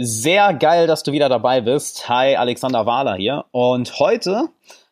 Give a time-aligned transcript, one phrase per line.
[0.00, 2.08] Sehr geil, dass du wieder dabei bist.
[2.08, 3.46] Hi, Alexander Wahler hier.
[3.50, 4.44] Und heute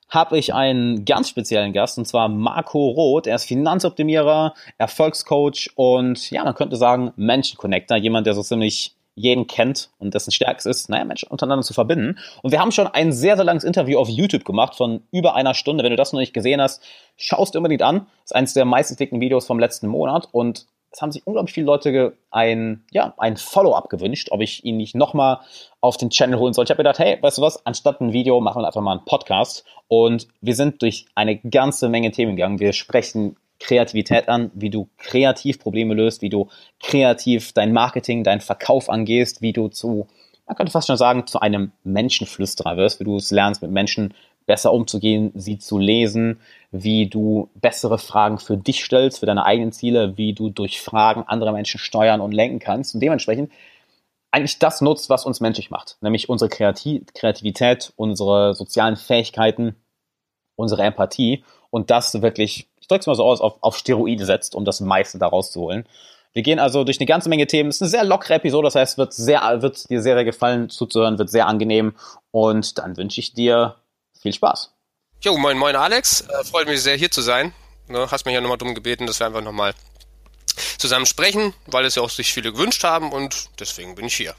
[0.09, 3.29] habe ich einen ganz speziellen Gast, und zwar Marco Roth.
[3.29, 7.99] Er ist Finanzoptimierer, Erfolgscoach und ja, man könnte sagen Menschenconnector.
[7.99, 12.19] Jemand, der so ziemlich jeden kennt und dessen Stärkes ist, naja, Menschen untereinander zu verbinden.
[12.43, 15.55] Und wir haben schon ein sehr, sehr langes Interview auf YouTube gemacht von über einer
[15.55, 15.85] Stunde.
[15.85, 16.83] Wenn du das noch nicht gesehen hast,
[17.17, 18.09] schaust du unbedingt an.
[18.23, 20.67] Das ist eines der meistgeklickten Videos vom letzten Monat und
[20.97, 24.95] es haben sich unglaublich viele Leute ein, ja, ein Follow-up gewünscht, ob ich ihn nicht
[24.95, 25.41] nochmal
[25.83, 26.65] auf den Channel holen soll.
[26.65, 29.05] Ich habe gedacht, hey, weißt du was, anstatt ein Video machen wir einfach mal einen
[29.05, 29.67] Podcast.
[29.89, 32.61] Und wir sind durch eine ganze Menge Themen gegangen.
[32.61, 36.49] Wir sprechen Kreativität an, wie du kreativ Probleme löst, wie du
[36.81, 40.07] kreativ dein Marketing, deinen Verkauf angehst, wie du zu,
[40.47, 44.15] man könnte fast schon sagen, zu einem Menschenflüsterer wirst, wie du es lernst, mit Menschen
[44.47, 49.73] besser umzugehen, sie zu lesen, wie du bessere Fragen für dich stellst, für deine eigenen
[49.73, 53.53] Ziele, wie du durch Fragen andere Menschen steuern und lenken kannst und dementsprechend
[54.31, 59.77] eigentlich das nutzt, was uns menschlich macht, nämlich unsere Kreativität, unsere sozialen Fähigkeiten,
[60.57, 64.55] unsere Empathie und das wirklich, ich drücke es mal so aus, auf, auf Steroide setzt,
[64.55, 65.87] um das meiste daraus zu holen.
[66.33, 67.71] Wir gehen also durch eine ganze Menge Themen.
[67.71, 70.69] Es ist eine sehr lockere Episode, das heißt, wird sehr, wird dir sehr, sehr gefallen
[70.69, 71.95] zuzuhören, wird sehr angenehm.
[72.31, 73.77] Und dann wünsche ich dir
[74.27, 74.73] viel Spaß.
[75.21, 76.23] Jo, moin, moin Alex.
[76.23, 77.53] Äh, freut mich sehr, hier zu sein.
[77.89, 79.73] Ne, hast mich ja nochmal drum gebeten, dass wir einfach nochmal
[80.79, 84.35] zusammen sprechen, weil es ja auch sich viele gewünscht haben und deswegen bin ich hier.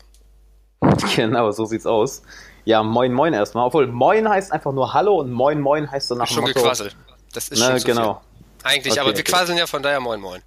[1.16, 2.22] Genau, so sieht's aus.
[2.66, 3.66] Ja, moin, moin erstmal.
[3.66, 6.54] Obwohl, moin heißt einfach nur Hallo und moin, moin heißt so nach schon Motto...
[6.54, 6.96] gequasselt.
[7.34, 8.14] Das ist ne, schon so genau.
[8.14, 8.72] Viel.
[8.72, 9.32] Eigentlich, okay, aber wir okay.
[9.32, 10.42] quasseln ja von daher moin, moin.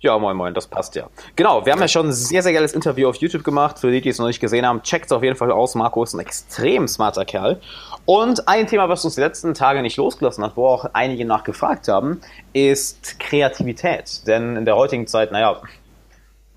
[0.00, 1.08] Ja, moin, moin, das passt ja.
[1.36, 3.78] Genau, wir haben ja schon ein sehr, sehr geiles Interview auf YouTube gemacht.
[3.78, 5.74] Für die, die es noch nicht gesehen haben, checkt es auf jeden Fall aus.
[5.74, 7.60] Marco ist ein extrem smarter Kerl.
[8.04, 11.88] Und ein Thema, was uns die letzten Tage nicht losgelassen hat, wo auch einige nachgefragt
[11.88, 12.20] haben,
[12.52, 14.26] ist Kreativität.
[14.26, 15.60] Denn in der heutigen Zeit, naja,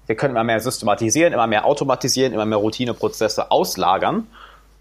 [0.05, 4.27] wir können immer mehr systematisieren, immer mehr automatisieren, immer mehr Routineprozesse auslagern.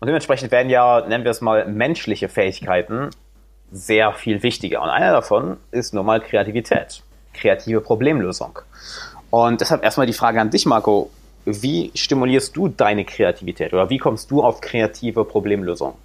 [0.00, 3.10] Und dementsprechend werden ja, nennen wir es mal, menschliche Fähigkeiten
[3.70, 4.82] sehr viel wichtiger.
[4.82, 7.02] Und einer davon ist nun mal Kreativität
[7.32, 8.58] kreative Problemlösung.
[9.30, 11.10] Und deshalb erstmal die Frage an dich, Marco.
[11.44, 15.96] Wie stimulierst du deine Kreativität oder wie kommst du auf kreative Problemlösung?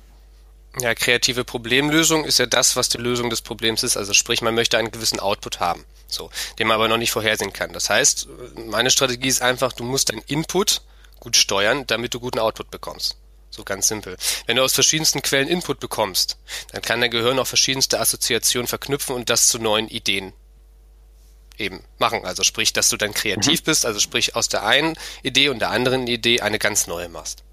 [0.79, 3.97] Ja, kreative Problemlösung ist ja das, was die Lösung des Problems ist.
[3.97, 7.53] Also sprich, man möchte einen gewissen Output haben, so, den man aber noch nicht vorhersehen
[7.53, 7.73] kann.
[7.73, 8.27] Das heißt,
[8.67, 10.81] meine Strategie ist einfach, du musst deinen Input
[11.19, 13.17] gut steuern, damit du guten Output bekommst.
[13.49, 14.17] So ganz simpel.
[14.45, 16.37] Wenn du aus verschiedensten Quellen Input bekommst,
[16.71, 20.33] dann kann dein Gehirn auch verschiedenste Assoziationen verknüpfen und das zu neuen Ideen
[21.57, 22.25] eben machen.
[22.25, 23.65] Also sprich, dass du dann kreativ mhm.
[23.65, 27.43] bist, also sprich aus der einen Idee und der anderen Idee eine ganz neue machst.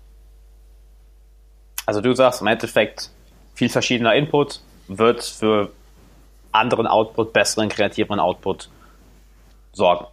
[1.87, 3.11] Also du sagst im Endeffekt,
[3.55, 5.71] viel verschiedener Input wird für
[6.53, 8.69] anderen Output, besseren, kreativeren Output
[9.73, 10.07] sorgen.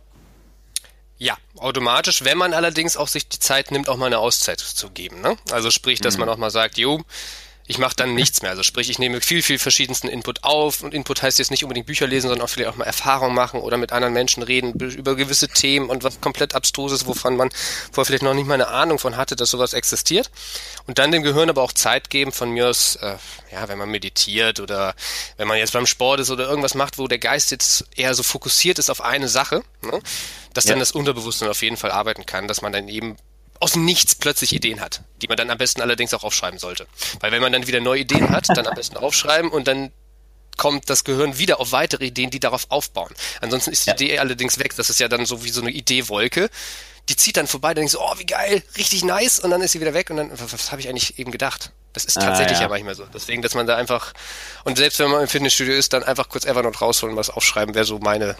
[1.18, 4.90] Ja, automatisch, wenn man allerdings auch sich die Zeit nimmt, auch mal eine Auszeit zu
[4.90, 5.22] geben.
[5.22, 5.38] Ne?
[5.52, 6.22] Also sprich, dass mhm.
[6.22, 7.02] man auch mal sagt, jo,
[7.72, 8.52] ich mache dann nichts mehr.
[8.52, 11.88] Also sprich, ich nehme viel, viel verschiedensten Input auf und Input heißt jetzt nicht unbedingt
[11.88, 15.16] Bücher lesen, sondern auch vielleicht auch mal Erfahrung machen oder mit anderen Menschen reden über
[15.16, 17.50] gewisse Themen und was komplett abstruses, wovon man
[17.94, 20.30] vorher vielleicht noch nicht mal eine Ahnung von hatte, dass sowas existiert.
[20.86, 23.16] Und dann dem Gehirn aber auch Zeit geben, von mir aus, äh,
[23.54, 24.94] ja, wenn man meditiert oder
[25.38, 28.24] wenn man jetzt beim Sport ist oder irgendwas macht, wo der Geist jetzt eher so
[28.24, 30.02] fokussiert ist auf eine Sache, ne?
[30.54, 30.72] dass ja.
[30.72, 33.16] dann das Unterbewusstsein auf jeden Fall arbeiten kann, dass man dann eben
[33.62, 36.88] aus nichts plötzlich Ideen hat, die man dann am besten allerdings auch aufschreiben sollte.
[37.20, 39.92] Weil wenn man dann wieder neue Ideen hat, dann am besten aufschreiben und dann
[40.58, 43.14] kommt das Gehirn wieder auf weitere Ideen, die darauf aufbauen.
[43.40, 43.96] Ansonsten ist die ja.
[43.96, 44.76] Idee allerdings weg.
[44.76, 46.50] Das ist ja dann so wie so eine Ideewolke.
[47.10, 49.72] Die zieht dann vorbei, dann denkst du, oh, wie geil, richtig nice, und dann ist
[49.72, 51.72] sie wieder weg und dann, was, was habe ich eigentlich eben gedacht?
[51.94, 52.68] Das ist tatsächlich ah, ja.
[52.68, 52.70] ja.
[52.70, 53.06] manchmal so.
[53.06, 54.14] Deswegen, dass man da einfach,
[54.66, 57.86] und selbst wenn man im Fitnessstudio ist, dann einfach kurz Evernote rausholen, was aufschreiben, wäre
[57.86, 58.38] so meine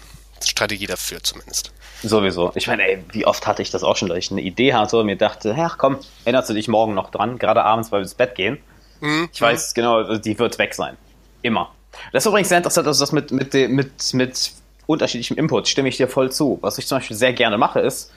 [0.50, 1.72] Strategie dafür zumindest.
[2.04, 2.52] Sowieso.
[2.56, 4.98] Ich meine, ey, wie oft hatte ich das auch schon, dass ich eine Idee hatte
[4.98, 8.04] und mir dachte, ach komm, erinnerst du dich morgen noch dran, gerade abends, weil wir
[8.04, 8.58] ins Bett gehen.
[9.02, 9.30] Mhm.
[9.32, 10.98] Ich weiß genau, die wird weg sein.
[11.42, 11.72] Immer.
[12.12, 14.52] Das ist übrigens sehr interessant, dass das mit, mit, mit, mit
[14.88, 16.58] unterschiedlichem Input stimme ich dir voll zu.
[16.62, 18.12] Was ich zum Beispiel sehr gerne mache, ist,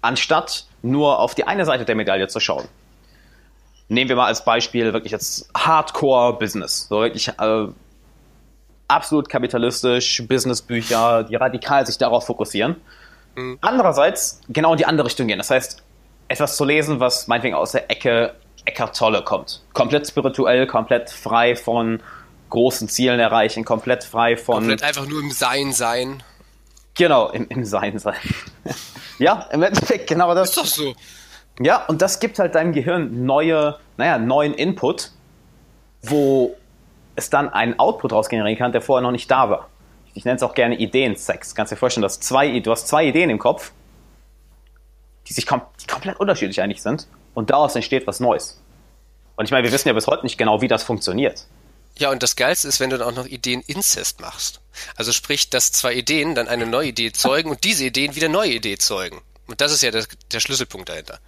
[0.00, 2.68] anstatt nur auf die eine Seite der Medaille zu schauen,
[3.88, 6.88] nehmen wir mal als Beispiel wirklich jetzt Hardcore-Business.
[6.88, 7.66] So wirklich äh,
[8.88, 12.76] absolut kapitalistisch, Businessbücher, die radikal sich darauf fokussieren.
[13.36, 13.58] Mhm.
[13.60, 15.38] Andererseits genau in die andere Richtung gehen.
[15.38, 15.82] Das heißt,
[16.28, 19.62] etwas zu lesen, was meinetwegen aus der Ecke Eckart Tolle kommt.
[19.72, 22.00] Komplett spirituell, komplett frei von
[22.50, 24.56] großen Zielen erreichen, komplett frei von.
[24.56, 26.22] Komplett einfach nur im Sein sein.
[26.94, 28.16] Genau, im, im Sein sein.
[29.18, 30.50] ja, im Endeffekt genau das.
[30.50, 30.94] Ist doch so.
[31.60, 35.12] Ja, und das gibt halt deinem Gehirn neue, naja, neuen Input,
[36.02, 36.56] wo
[37.18, 39.68] es dann einen Output raus generieren kann, der vorher noch nicht da war.
[40.14, 41.54] Ich nenne es auch gerne Ideensex.
[41.54, 43.72] Kannst dir vorstellen, dass zwei, du hast zwei Ideen im Kopf,
[45.26, 48.62] die sich kom die komplett unterschiedlich eigentlich sind und daraus entsteht was Neues.
[49.36, 51.46] Und ich meine, wir wissen ja bis heute nicht genau, wie das funktioniert.
[51.98, 54.60] Ja, und das Geilste ist, wenn du dann auch noch Ideen-Inzest machst.
[54.96, 58.52] Also sprich, dass zwei Ideen dann eine neue Idee zeugen und diese Ideen wieder neue
[58.52, 59.20] Ideen zeugen.
[59.46, 61.18] Und das ist ja der, der Schlüsselpunkt dahinter.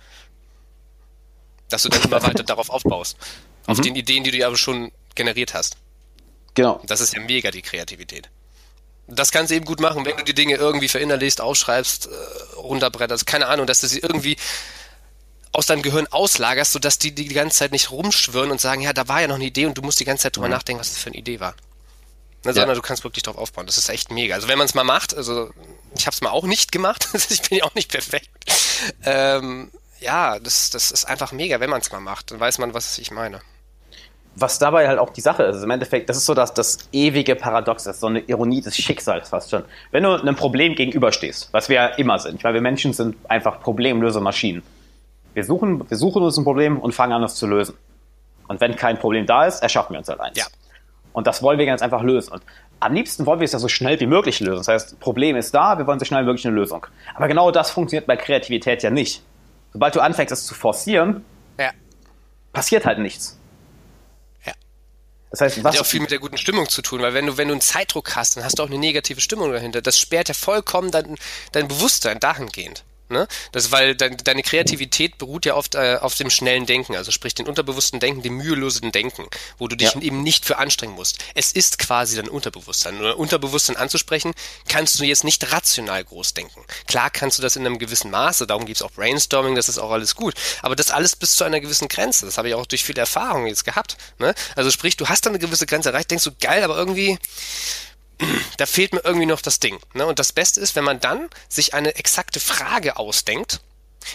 [1.68, 3.16] Dass du dann immer weiter darauf aufbaust.
[3.66, 3.82] Auf mhm.
[3.82, 5.76] den Ideen, die du ja aber schon generiert hast.
[6.54, 6.80] Genau.
[6.84, 8.28] Das ist ja mega die Kreativität.
[9.06, 13.26] Das kannst du eben gut machen, wenn du die Dinge irgendwie verinnerlichst, aufschreibst, äh, runterbretterst,
[13.26, 14.36] keine Ahnung, dass du sie irgendwie
[15.52, 19.08] aus deinem Gehirn auslagerst, sodass die die ganze Zeit nicht rumschwirren und sagen, ja, da
[19.08, 20.54] war ja noch eine Idee und du musst die ganze Zeit drüber mhm.
[20.54, 21.54] nachdenken, was das für eine Idee war.
[22.44, 23.66] Ne, sondern du kannst wirklich drauf aufbauen.
[23.66, 24.34] Das ist echt mega.
[24.34, 25.50] Also wenn man es mal macht, also
[25.94, 28.30] ich habe es mal auch nicht gemacht, ich bin ja auch nicht perfekt.
[29.04, 32.30] Ähm, ja, das, das ist einfach mega, wenn man es mal macht.
[32.30, 33.42] Dann weiß man, was ich meine.
[34.36, 37.34] Was dabei halt auch die Sache ist, im Endeffekt, das ist so das, das ewige
[37.34, 39.64] Paradox, das ist so eine Ironie des Schicksals fast schon.
[39.90, 43.16] Wenn du einem Problem gegenüberstehst, was wir ja immer sind, ich meine, wir Menschen sind
[43.28, 44.62] einfach Problemlösemaschinen.
[45.34, 47.76] Wir suchen, wir suchen uns ein Problem und fangen an, es zu lösen.
[48.48, 50.38] Und wenn kein Problem da ist, erschaffen wir uns halt eins.
[50.38, 50.46] Ja.
[51.12, 52.32] Und das wollen wir ganz einfach lösen.
[52.32, 52.42] Und
[52.78, 54.58] am liebsten wollen wir es ja so schnell wie möglich lösen.
[54.58, 56.86] Das heißt, Problem ist da, wir wollen so schnell wie möglich eine Lösung.
[57.14, 59.22] Aber genau das funktioniert bei Kreativität ja nicht.
[59.72, 61.24] Sobald du anfängst, es zu forcieren,
[61.58, 61.70] ja.
[62.52, 63.39] passiert halt nichts.
[65.30, 65.70] Das heißt, was.
[65.70, 67.54] Hat ja auch viel mit der guten Stimmung zu tun, weil wenn du, wenn du
[67.54, 69.80] einen Zeitdruck hast, dann hast du auch eine negative Stimmung dahinter.
[69.80, 71.16] Das sperrt ja vollkommen dein,
[71.52, 72.84] dein Bewusstsein dahingehend.
[73.10, 73.26] Ne?
[73.52, 77.34] Das, weil de deine Kreativität beruht ja oft äh, auf dem schnellen Denken, also sprich
[77.34, 79.26] den unterbewussten Denken, dem mühelosen Denken,
[79.58, 80.00] wo du dich ja.
[80.00, 81.18] eben nicht für anstrengen musst.
[81.34, 83.00] Es ist quasi dein Unterbewusstsein.
[83.00, 84.32] Oder Unterbewusstsein anzusprechen,
[84.68, 86.64] kannst du jetzt nicht rational groß denken.
[86.86, 89.90] Klar kannst du das in einem gewissen Maße, darum gibt's auch Brainstorming, das ist auch
[89.90, 90.34] alles gut.
[90.62, 92.26] Aber das alles bis zu einer gewissen Grenze.
[92.26, 93.96] Das habe ich auch durch viele Erfahrungen jetzt gehabt.
[94.18, 94.34] Ne?
[94.54, 97.18] Also sprich, du hast dann eine gewisse Grenze erreicht, denkst du, geil, aber irgendwie
[98.56, 99.78] da fehlt mir irgendwie noch das Ding.
[99.94, 100.06] Ne?
[100.06, 103.60] Und das Beste ist, wenn man dann sich eine exakte Frage ausdenkt,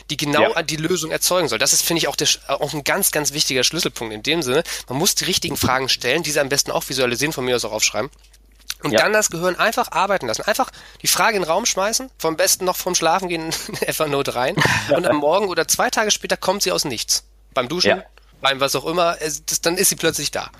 [0.10, 0.64] die genau ja.
[0.64, 1.60] die Lösung erzeugen soll.
[1.60, 4.64] Das ist, finde ich, auch, der, auch ein ganz, ganz wichtiger Schlüsselpunkt in dem Sinne.
[4.90, 7.72] Man muss die richtigen Fragen stellen, diese am besten auch visualisieren, von mir aus auch
[7.72, 8.10] aufschreiben.
[8.84, 9.00] Und ja.
[9.00, 10.44] dann das Gehirn einfach arbeiten lassen.
[10.44, 10.70] Einfach
[11.02, 14.56] die Frage in den Raum schmeißen, vom besten noch vom Schlafen gehen in Evernote rein.
[14.96, 17.24] Und am Morgen oder zwei Tage später kommt sie aus nichts.
[17.54, 18.04] Beim Duschen, ja.
[18.42, 20.52] beim was auch immer, es, das, dann ist sie plötzlich da.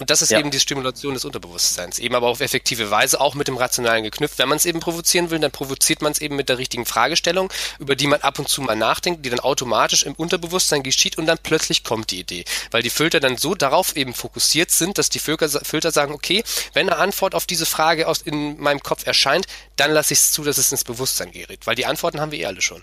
[0.00, 0.38] Und das ist ja.
[0.38, 1.98] eben die Stimulation des Unterbewusstseins.
[1.98, 4.38] Eben aber auf effektive Weise, auch mit dem Rationalen geknüpft.
[4.38, 7.52] Wenn man es eben provozieren will, dann provoziert man es eben mit der richtigen Fragestellung,
[7.78, 11.26] über die man ab und zu mal nachdenkt, die dann automatisch im Unterbewusstsein geschieht und
[11.26, 12.46] dann plötzlich kommt die Idee.
[12.70, 16.42] Weil die Filter dann so darauf eben fokussiert sind, dass die Filter, Filter sagen, okay,
[16.72, 20.32] wenn eine Antwort auf diese Frage aus in meinem Kopf erscheint, dann lasse ich es
[20.32, 21.66] zu, dass es ins Bewusstsein gerät.
[21.66, 22.82] Weil die Antworten haben wir eh alle schon.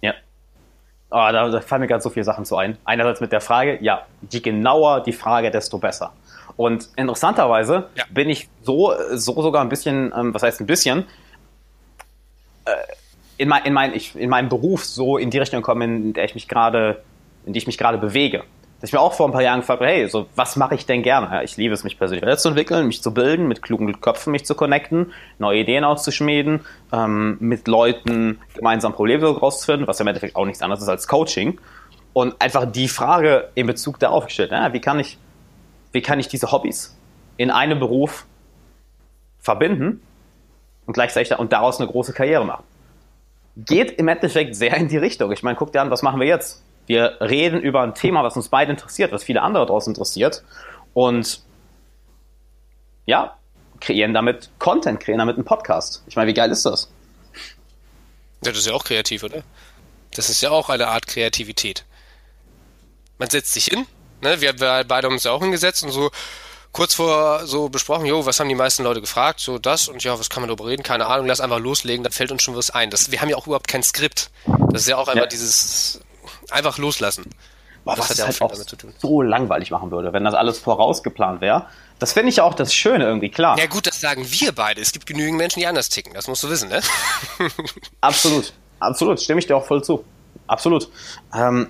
[0.00, 0.14] Ja,
[1.10, 2.78] Oh, da, da fallen mir gerade so viele Sachen zu ein.
[2.84, 6.12] Einerseits mit der Frage, ja, je genauer die Frage, desto besser.
[6.56, 8.04] Und interessanterweise ja.
[8.10, 11.04] bin ich so, so sogar ein bisschen, ähm, was heißt ein bisschen,
[12.64, 12.70] äh,
[13.38, 16.24] in, mein, in, mein, ich, in meinem Beruf so in die Richtung gekommen, in der
[16.24, 17.02] ich mich gerade,
[17.44, 18.44] in die ich mich gerade bewege
[18.88, 21.02] ich mir auch vor ein paar Jahren gefragt habe, hey, so, was mache ich denn
[21.02, 21.44] gerne?
[21.44, 25.12] Ich liebe es, mich persönlich weiterzuentwickeln, mich zu bilden, mit klugen Köpfen mich zu connecten,
[25.38, 26.60] neue Ideen auszuschmieden,
[26.90, 31.06] ähm, mit Leuten gemeinsam Probleme rauszufinden, was ja im Endeffekt auch nichts anderes ist als
[31.08, 31.60] Coaching.
[32.14, 35.18] Und einfach die Frage in Bezug darauf gestellt, ja, wie kann ich,
[35.92, 36.96] wie kann ich diese Hobbys
[37.36, 38.24] in einem Beruf
[39.38, 40.02] verbinden
[40.86, 42.64] und gleichzeitig und daraus eine große Karriere machen?
[43.56, 45.30] Geht im Endeffekt sehr in die Richtung.
[45.32, 46.64] Ich meine, guck dir an, was machen wir jetzt?
[46.90, 50.42] Wir reden über ein Thema, was uns beide interessiert, was viele andere draußen interessiert.
[50.92, 51.40] Und
[53.06, 53.36] ja,
[53.78, 56.02] kreieren damit Content, kreieren damit einen Podcast.
[56.08, 56.90] Ich meine, wie geil ist das?
[58.44, 59.44] Ja, das ist ja auch kreativ, oder?
[60.16, 61.84] Das ist ja auch eine Art Kreativität.
[63.18, 63.86] Man setzt sich hin,
[64.20, 64.40] ne?
[64.40, 66.10] wir, wir beide haben uns ja auch hingesetzt und so
[66.72, 70.18] kurz vor so besprochen, jo, was haben die meisten Leute gefragt, so das und ja,
[70.18, 72.70] was kann man darüber reden, keine Ahnung, lass einfach loslegen, da fällt uns schon was
[72.70, 72.90] ein.
[72.90, 74.32] Das, wir haben ja auch überhaupt kein Skript.
[74.72, 75.26] Das ist ja auch einfach ja.
[75.26, 76.00] dieses
[76.52, 77.30] einfach loslassen.
[77.84, 78.92] Boah, das was hat ja halt auch damit zu tun.
[78.98, 81.66] so langweilig machen würde, wenn das alles vorausgeplant wäre.
[81.98, 83.58] Das finde ich ja auch das Schöne irgendwie, klar.
[83.58, 84.80] Ja gut, das sagen wir beide.
[84.80, 86.12] Es gibt genügend Menschen, die anders ticken.
[86.14, 86.80] Das musst du wissen, ne?
[88.00, 89.20] absolut, absolut.
[89.20, 90.04] Stimme ich dir auch voll zu.
[90.46, 90.90] Absolut.
[91.34, 91.68] Ähm,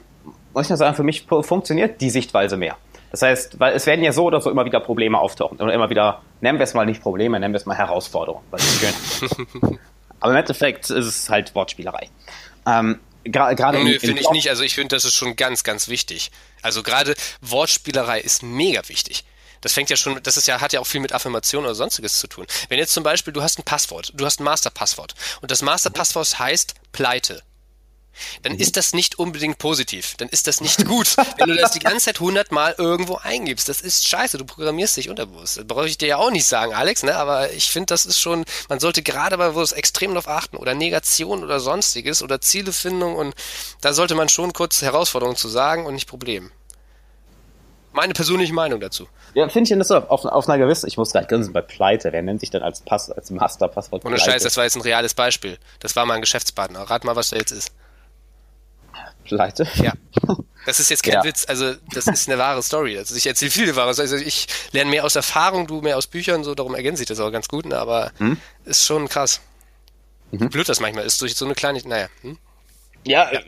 [0.52, 2.76] muss ich nur sagen, für mich funktioniert die Sichtweise mehr.
[3.10, 5.60] Das heißt, weil es werden ja so oder so immer wieder Probleme auftauchen.
[5.60, 8.44] Oder immer wieder, nennen wir es mal nicht Probleme, nennen wir es mal Herausforderungen.
[10.20, 12.08] Aber im Endeffekt ist es halt Wortspielerei.
[12.66, 14.48] Ähm, Gerade nee, finde ich nicht.
[14.48, 16.30] Also ich finde, das ist schon ganz, ganz wichtig.
[16.62, 19.24] Also gerade Wortspielerei ist mega wichtig.
[19.60, 22.18] Das fängt ja schon, das ist ja, hat ja auch viel mit Affirmation oder sonstiges
[22.18, 22.46] zu tun.
[22.68, 26.38] Wenn jetzt zum Beispiel, du hast ein Passwort, du hast ein Masterpasswort und das Masterpasswort
[26.38, 27.42] heißt Pleite.
[28.42, 30.14] Dann ist das nicht unbedingt positiv.
[30.16, 33.68] Dann ist das nicht gut, wenn du das die ganze Zeit hundertmal irgendwo eingibst.
[33.68, 34.38] Das ist scheiße.
[34.38, 35.58] Du programmierst dich unterbewusst.
[35.58, 37.16] Das brauche ich dir ja auch nicht sagen, Alex, ne?
[37.16, 40.56] Aber ich finde, das ist schon, man sollte gerade bei wo es extrem darauf achten
[40.56, 43.34] oder Negation oder sonstiges oder Zielefindung und
[43.80, 46.50] da sollte man schon kurz Herausforderungen zu sagen und nicht Problem.
[47.92, 49.08] Meine persönliche Meinung dazu.
[49.34, 50.10] Ja, finde ich interessant.
[50.10, 52.12] Auf, auf einer gewissen, ich muss gerade grinsen bei Pleite.
[52.12, 55.14] Wer nennt sich denn als Pass, als Master-Passwort Ohne Scheiß, das war jetzt ein reales
[55.14, 55.58] Beispiel.
[55.80, 56.82] Das war mein Geschäftspartner.
[56.82, 57.72] Rat mal, was der jetzt ist.
[59.24, 59.66] Pleite?
[59.76, 59.92] Ja.
[60.66, 61.24] Das ist jetzt kein ja.
[61.24, 62.98] Witz, also das ist eine wahre Story.
[62.98, 66.44] Also ich erzähle viele wahre Also ich lerne mehr aus Erfahrung, du mehr aus Büchern,
[66.44, 67.78] so darum ergänzt sich das auch ganz gut, ne?
[67.78, 68.36] aber hm?
[68.66, 69.40] ist schon krass.
[70.32, 70.50] Mhm.
[70.50, 72.08] Blöd das manchmal ist durch so eine kleine, naja.
[72.20, 72.38] Hm?
[73.06, 73.40] Ja, ja,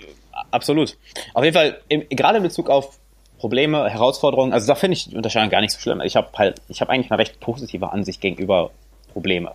[0.50, 0.97] absolut.
[1.35, 2.99] Auf jeden Fall, im, gerade in Bezug auf
[3.38, 6.00] Probleme, Herausforderungen, also da finde ich die Unterscheidung gar nicht so schlimm.
[6.00, 8.71] Ich habe halt, ich habe eigentlich eine recht positive Ansicht gegenüber
[9.12, 9.52] Probleme.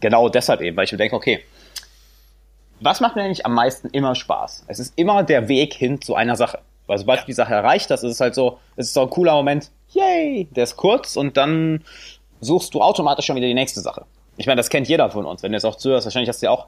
[0.00, 1.44] Genau deshalb eben, weil ich mir denke, okay,
[2.80, 4.64] was macht mir eigentlich am meisten immer Spaß?
[4.66, 6.60] Es ist immer der Weg hin zu einer Sache.
[6.86, 9.10] Weil sobald du die Sache erreicht hast, ist es halt so, es ist so ein
[9.10, 11.84] cooler Moment, yay, der ist kurz und dann
[12.40, 14.04] suchst du automatisch schon wieder die nächste Sache.
[14.36, 15.42] Ich meine, das kennt jeder von uns.
[15.42, 16.66] Wenn du jetzt auch zuhörst, wahrscheinlich hast du ja auch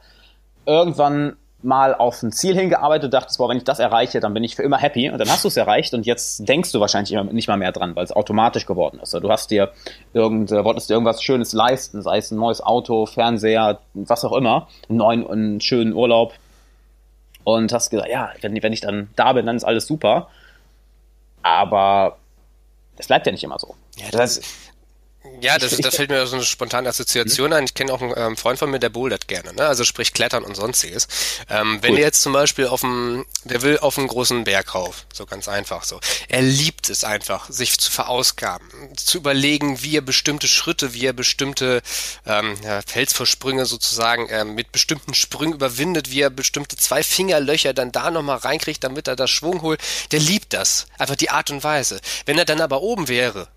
[0.66, 4.56] irgendwann mal auf ein Ziel hingearbeitet, dachtest, boah, wenn ich das erreiche, dann bin ich
[4.56, 7.48] für immer happy und dann hast du es erreicht und jetzt denkst du wahrscheinlich nicht
[7.48, 9.14] mal mehr dran, weil es automatisch geworden ist.
[9.14, 9.70] Du hast dir
[10.12, 14.32] irgend, äh, wolltest dir irgendwas Schönes leisten, sei es ein neues Auto, Fernseher, was auch
[14.32, 16.34] immer, einen neuen, einen schönen Urlaub
[17.44, 20.28] und hast gesagt, ja, wenn, wenn ich dann da bin, dann ist alles super.
[21.42, 22.18] Aber
[22.96, 23.74] es bleibt ja nicht immer so.
[23.96, 24.44] Ja, das heißt,
[25.40, 27.56] ja, das, das fällt mir so eine spontane Assoziation mhm.
[27.56, 27.64] ein.
[27.64, 29.66] Ich kenne auch einen ähm, Freund von mir, der bouldert gerne, ne?
[29.66, 31.06] also sprich Klettern und sonstiges.
[31.48, 35.06] Ähm, wenn er jetzt zum Beispiel auf dem, der will auf einen großen Berg rauf,
[35.12, 36.00] so ganz einfach so.
[36.28, 41.12] Er liebt es einfach, sich zu verausgaben, zu überlegen, wie er bestimmte Schritte, wie er
[41.12, 41.82] bestimmte
[42.26, 47.92] ähm, ja, Felsvorsprünge sozusagen ähm, mit bestimmten Sprüngen überwindet, wie er bestimmte zwei Fingerlöcher dann
[47.92, 49.80] da nochmal reinkriegt, damit er das Schwung holt.
[50.10, 52.00] Der liebt das, einfach die Art und Weise.
[52.26, 53.48] Wenn er dann aber oben wäre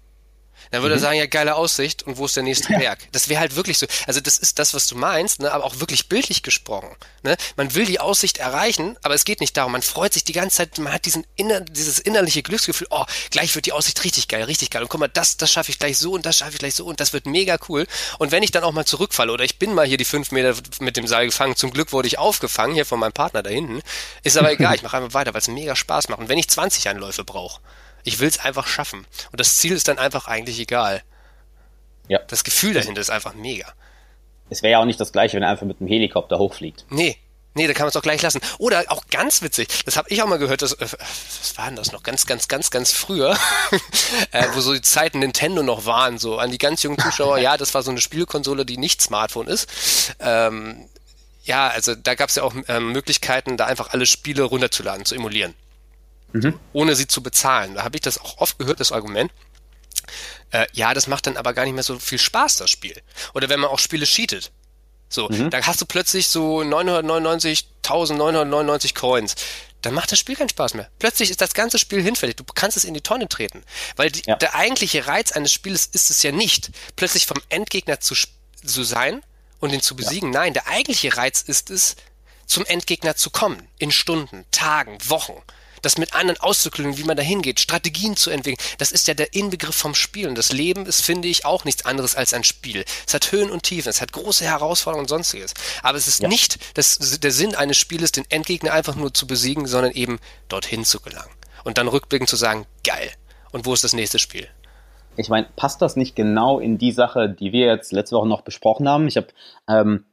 [0.72, 1.00] dann würde mhm.
[1.00, 2.80] er sagen, ja, geile Aussicht und wo ist der nächste ja.
[2.80, 3.00] Berg?
[3.12, 3.88] Das wäre halt wirklich so.
[4.08, 5.52] Also das ist das, was du meinst, ne?
[5.52, 6.90] aber auch wirklich bildlich gesprochen.
[7.24, 7.38] Ne?
[7.56, 9.72] Man will die Aussicht erreichen, aber es geht nicht darum.
[9.72, 13.54] Man freut sich die ganze Zeit, man hat diesen inner, dieses innerliche Glücksgefühl, oh, gleich
[13.56, 14.84] wird die Aussicht richtig geil, richtig geil.
[14.84, 16.86] Und guck mal, das, das schaffe ich gleich so und das schaffe ich gleich so
[16.86, 17.88] und das wird mega cool.
[18.20, 20.56] Und wenn ich dann auch mal zurückfalle oder ich bin mal hier die fünf Meter
[20.80, 23.82] mit dem Seil gefangen, zum Glück wurde ich aufgefangen, hier von meinem Partner da hinten,
[24.24, 26.20] ist aber egal, ich mache einfach weiter, weil es mega Spaß macht.
[26.20, 27.62] Und wenn ich 20 Anläufe brauche,
[28.06, 29.06] ich will es einfach schaffen.
[29.32, 31.04] Und das Ziel ist dann einfach eigentlich egal.
[32.08, 32.20] Ja.
[32.20, 33.74] Das Gefühl dahinter ist einfach mega.
[34.50, 36.86] Es wäre ja auch nicht das gleiche, wenn er einfach mit einem Helikopter hochfliegt.
[36.90, 37.18] Nee.
[37.58, 38.42] Nee, da kann man es auch gleich lassen.
[38.58, 41.78] Oder auch ganz witzig, das habe ich auch mal gehört, dass, äh, was war denn
[41.78, 43.38] das noch, ganz, ganz, ganz, ganz früher,
[44.32, 47.56] äh, wo so die Zeiten Nintendo noch waren, so an die ganz jungen Zuschauer, ja,
[47.56, 49.70] das war so eine Spielkonsole, die nicht Smartphone ist.
[50.20, 50.90] Ähm,
[51.44, 55.16] ja, also da gab es ja auch ähm, Möglichkeiten, da einfach alle Spiele runterzuladen, zu
[55.16, 55.56] emulieren.
[56.34, 56.60] Mhm.
[56.74, 57.76] Ohne sie zu bezahlen.
[57.76, 59.32] Da habe ich das auch oft gehört, das Argument.
[60.52, 63.02] Äh, ja, das macht dann aber gar nicht mehr so viel Spaß, das Spiel.
[63.34, 64.52] Oder wenn man auch Spiele cheatet.
[65.10, 65.50] So, mhm.
[65.50, 69.36] da hast du plötzlich so 999.999 Coins.
[69.82, 70.90] Dann macht das Spiel keinen Spaß mehr.
[70.98, 72.38] Plötzlich ist das ganze Spiel hinfällig.
[72.38, 73.62] Du kannst es in die Tonne treten.
[73.96, 74.36] Weil die, ja.
[74.36, 78.16] der eigentliche Reiz eines Spieles ist es ja nicht, plötzlich vom Endgegner zu,
[78.66, 79.22] zu sein
[79.60, 80.34] und ihn zu besiegen.
[80.34, 80.40] Ja.
[80.40, 81.96] Nein, der eigentliche Reiz ist es,
[82.48, 83.68] zum Endgegner zu kommen.
[83.78, 85.40] In Stunden, Tagen, Wochen
[85.86, 89.34] das mit anderen auszuklügeln, wie man da hingeht, Strategien zu entwickeln, das ist ja der
[89.34, 90.28] Inbegriff vom Spiel.
[90.28, 92.84] Und das Leben ist, finde ich, auch nichts anderes als ein Spiel.
[93.08, 95.54] Es hat Höhen und Tiefen, es hat große Herausforderungen und sonstiges.
[95.84, 96.28] Aber es ist ja.
[96.28, 100.84] nicht das, der Sinn eines Spieles, den Endgegner einfach nur zu besiegen, sondern eben dorthin
[100.84, 101.32] zu gelangen.
[101.64, 103.12] Und dann rückblickend zu sagen, geil.
[103.52, 104.48] Und wo ist das nächste Spiel?
[105.18, 108.42] Ich meine, passt das nicht genau in die Sache, die wir jetzt letzte Woche noch
[108.42, 109.08] besprochen haben?
[109.08, 109.28] Ich habe
[109.68, 110.06] ähm,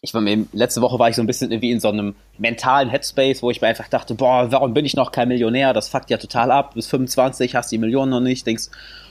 [0.00, 2.88] ich war mir, letzte Woche war ich so ein bisschen irgendwie in so einem mentalen
[2.88, 5.72] Headspace, wo ich mir einfach dachte, boah, warum bin ich noch kein Millionär?
[5.72, 6.74] Das fuckt ja total ab.
[6.74, 8.68] Bis 25 hast die Millionen noch nicht, denkst.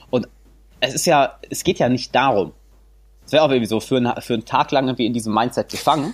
[0.09, 0.27] Und
[0.79, 2.53] es ist ja, es geht ja nicht darum.
[3.25, 5.69] Es wäre auch irgendwie so für, ein, für einen Tag lang irgendwie in diesem Mindset
[5.69, 6.13] gefangen.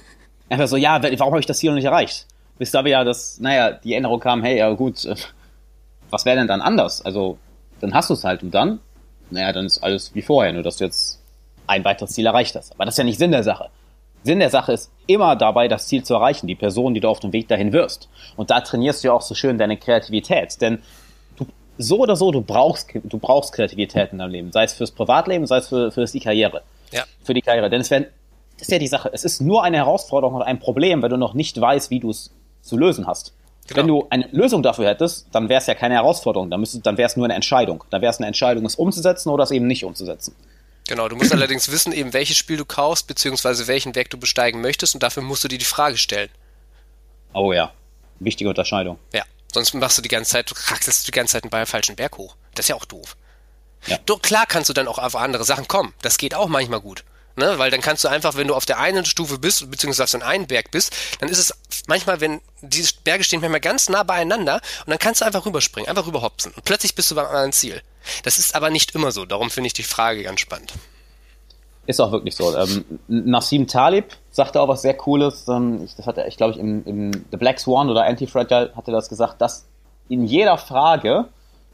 [0.50, 2.26] Einfach so, ja, warum habe ich das Ziel noch nicht erreicht?
[2.58, 5.16] Bis da ja das, naja, die Änderung kam, hey, ja gut, äh,
[6.10, 7.02] was wäre denn dann anders?
[7.02, 7.38] Also,
[7.80, 8.80] dann hast du es halt und dann,
[9.30, 11.22] naja, dann ist alles wie vorher, nur dass du jetzt
[11.68, 12.74] ein weiteres Ziel erreicht hast.
[12.74, 13.70] Aber das ist ja nicht Sinn der Sache.
[14.24, 17.20] Sinn der Sache ist immer dabei, das Ziel zu erreichen, die Person, die du auf
[17.20, 18.10] dem Weg dahin wirst.
[18.36, 20.62] Und da trainierst du ja auch so schön deine Kreativität.
[20.62, 20.80] Denn
[21.38, 21.46] du,
[21.78, 24.52] so oder so, du brauchst, du brauchst Kreativität in deinem Leben.
[24.52, 26.62] Sei es fürs Privatleben, sei es für, für die Karriere.
[26.92, 27.04] Ja.
[27.24, 27.70] Für die Karriere.
[27.70, 28.08] Denn es werden,
[28.58, 29.10] das ist ja die Sache.
[29.12, 32.12] Es ist nur eine Herausforderung oder ein Problem, wenn du noch nicht weißt, wie du
[32.12, 33.34] es zu lösen hast.
[33.68, 33.80] Genau.
[33.80, 36.50] Wenn du eine Lösung dafür hättest, dann wäre es ja keine Herausforderung.
[36.50, 37.84] Dann, müsstest, dann wäre es nur eine Entscheidung.
[37.90, 40.36] Dann wäre es eine Entscheidung, es umzusetzen oder es eben nicht umzusetzen.
[40.88, 44.62] Genau, du musst allerdings wissen, eben welches Spiel du kaufst, beziehungsweise welchen Weg du besteigen
[44.62, 46.30] möchtest und dafür musst du dir die Frage stellen.
[47.34, 47.72] Oh ja.
[48.20, 49.00] Wichtige Unterscheidung.
[49.14, 49.24] Ja,
[49.54, 52.18] sonst machst du die ganze Zeit, du kraxelst die ganze Zeit einen Ball falschen Berg
[52.18, 52.36] hoch.
[52.56, 53.16] Das ist ja auch doof.
[53.88, 53.98] Ja.
[54.06, 55.94] Du, klar kannst du dann auch auf andere Sachen kommen.
[56.02, 57.04] Das geht auch manchmal gut.
[57.36, 57.58] Ne?
[57.58, 60.20] Weil dann kannst du einfach, wenn du auf der einen Stufe bist, beziehungsweise auf so
[60.20, 61.54] einem Berg bist, dann ist es
[61.88, 65.90] manchmal, wenn diese Berge stehen manchmal ganz nah beieinander und dann kannst du einfach rüberspringen,
[65.90, 67.82] einfach rüberhopsen und plötzlich bist du beim anderen Ziel.
[68.24, 70.74] Das ist aber nicht immer so, darum finde ich die Frage ganz spannend.
[71.88, 72.56] Ist auch wirklich so.
[72.56, 75.48] Ähm, Nassim Talib sagte auch was sehr Cooles.
[75.48, 78.92] Ähm, das hat er, ich glaube, ich im, im The Black Swan oder Anti-Fragile hatte
[78.92, 79.66] das gesagt, dass
[80.08, 81.26] in jeder Frage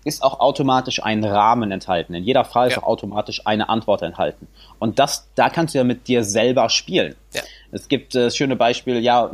[0.05, 2.13] ist auch automatisch ein Rahmen enthalten.
[2.13, 2.77] In jeder Frage ja.
[2.77, 4.47] ist auch automatisch eine Antwort enthalten.
[4.79, 7.15] Und das, da kannst du ja mit dir selber spielen.
[7.33, 7.41] Ja.
[7.71, 9.31] Es gibt äh, das schöne Beispiel, ja,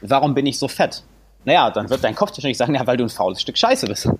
[0.00, 1.04] warum bin ich so fett?
[1.48, 4.08] Naja, dann wird dein Kopf wahrscheinlich sagen, ja, weil du ein faules Stück Scheiße bist.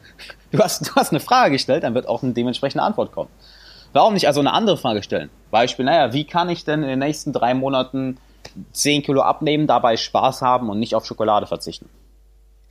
[0.50, 3.28] Du hast, du hast eine Frage gestellt, dann wird auch eine dementsprechende Antwort kommen.
[3.92, 5.28] Warum nicht also eine andere Frage stellen?
[5.50, 8.16] Beispiel, naja, wie kann ich denn in den nächsten drei Monaten
[8.72, 11.90] 10 Kilo abnehmen, dabei Spaß haben und nicht auf Schokolade verzichten?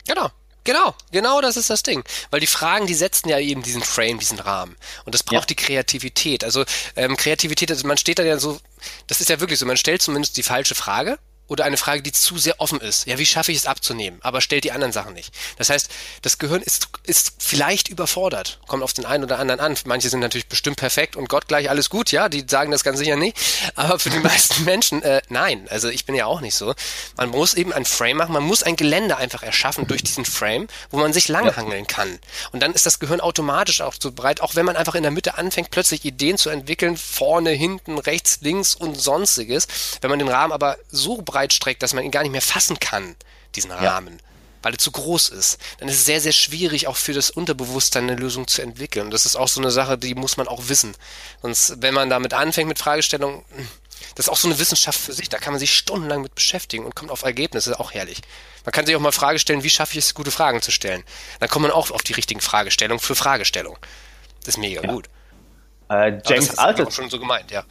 [0.08, 0.26] Genau.
[0.64, 2.02] Genau, genau das ist das Ding.
[2.32, 4.74] Weil die Fragen, die setzen ja eben diesen Frame, diesen Rahmen.
[5.04, 5.54] Und das braucht ja.
[5.54, 6.42] die Kreativität.
[6.42, 6.64] Also
[6.96, 8.58] ähm, Kreativität, also man steht da ja so,
[9.06, 11.16] das ist ja wirklich so, man stellt zumindest die falsche Frage
[11.48, 13.06] oder eine Frage, die zu sehr offen ist.
[13.06, 14.20] Ja, wie schaffe ich es abzunehmen?
[14.22, 15.34] Aber stellt die anderen Sachen nicht.
[15.56, 15.88] Das heißt,
[16.22, 18.60] das Gehirn ist, ist vielleicht überfordert.
[18.66, 19.76] Kommt auf den einen oder anderen an.
[19.86, 22.98] Manche sind natürlich bestimmt perfekt und Gott gleich alles gut, ja, die sagen das ganz
[22.98, 23.36] sicher nicht.
[23.74, 25.66] Aber für die meisten Menschen, äh, nein.
[25.70, 26.74] Also ich bin ja auch nicht so.
[27.16, 30.68] Man muss eben ein Frame machen, man muss ein Gelände einfach erschaffen durch diesen Frame,
[30.90, 32.18] wo man sich langhangeln kann.
[32.52, 35.12] Und dann ist das Gehirn automatisch auch so bereit, auch wenn man einfach in der
[35.12, 39.66] Mitte anfängt, plötzlich Ideen zu entwickeln, vorne, hinten, rechts, links und sonstiges.
[40.02, 42.42] Wenn man den Rahmen aber so breit breit streckt, dass man ihn gar nicht mehr
[42.42, 43.14] fassen kann,
[43.54, 44.14] diesen Rahmen.
[44.14, 44.24] Ja.
[44.62, 48.10] Weil er zu groß ist, dann ist es sehr, sehr schwierig, auch für das Unterbewusstsein
[48.10, 49.06] eine Lösung zu entwickeln.
[49.06, 50.96] Und das ist auch so eine Sache, die muss man auch wissen.
[51.42, 53.44] Sonst, wenn man damit anfängt mit Fragestellungen,
[54.16, 55.28] das ist auch so eine Wissenschaft für sich.
[55.28, 57.78] Da kann man sich stundenlang mit beschäftigen und kommt auf Ergebnisse.
[57.78, 58.20] Auch herrlich.
[58.64, 61.04] Man kann sich auch mal Frage stellen, wie schaffe ich es, gute Fragen zu stellen.
[61.38, 63.78] Dann kommt man auch auf die richtigen Fragestellungen für Fragestellung.
[64.40, 64.92] Das ist mega ja.
[64.92, 65.08] gut.
[65.88, 67.64] Äh, James auch schon so gemeint, ja.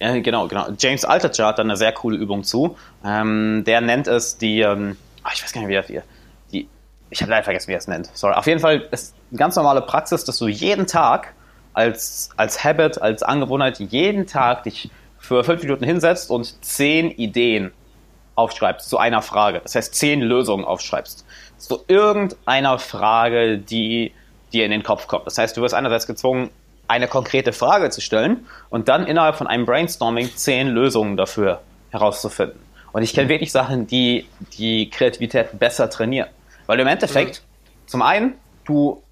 [0.00, 0.68] Ja, genau, genau.
[0.78, 2.76] James Altucher hat da eine sehr coole Übung zu.
[3.04, 6.02] Ähm, der nennt es die, ähm, ach, ich weiß gar nicht, wie das hier,
[6.52, 6.68] die,
[7.10, 8.10] ich habe leider vergessen, wie er es nennt.
[8.14, 8.34] Sorry.
[8.34, 11.34] Auf jeden Fall ist eine ganz normale Praxis, dass du jeden Tag
[11.72, 17.72] als, als Habit, als Angewohnheit, jeden Tag dich für fünf Minuten hinsetzt und zehn Ideen
[18.36, 19.60] aufschreibst zu einer Frage.
[19.60, 21.26] Das heißt, zehn Lösungen aufschreibst.
[21.56, 24.12] Zu irgendeiner Frage, die
[24.52, 25.26] dir in den Kopf kommt.
[25.26, 26.50] Das heißt, du wirst einerseits gezwungen,
[26.88, 32.58] eine konkrete Frage zu stellen und dann innerhalb von einem Brainstorming zehn Lösungen dafür herauszufinden.
[32.92, 36.28] Und ich kenne wirklich Sachen, die die Kreativität besser trainieren.
[36.66, 37.88] Weil im Endeffekt, mhm.
[37.88, 39.02] zum einen, du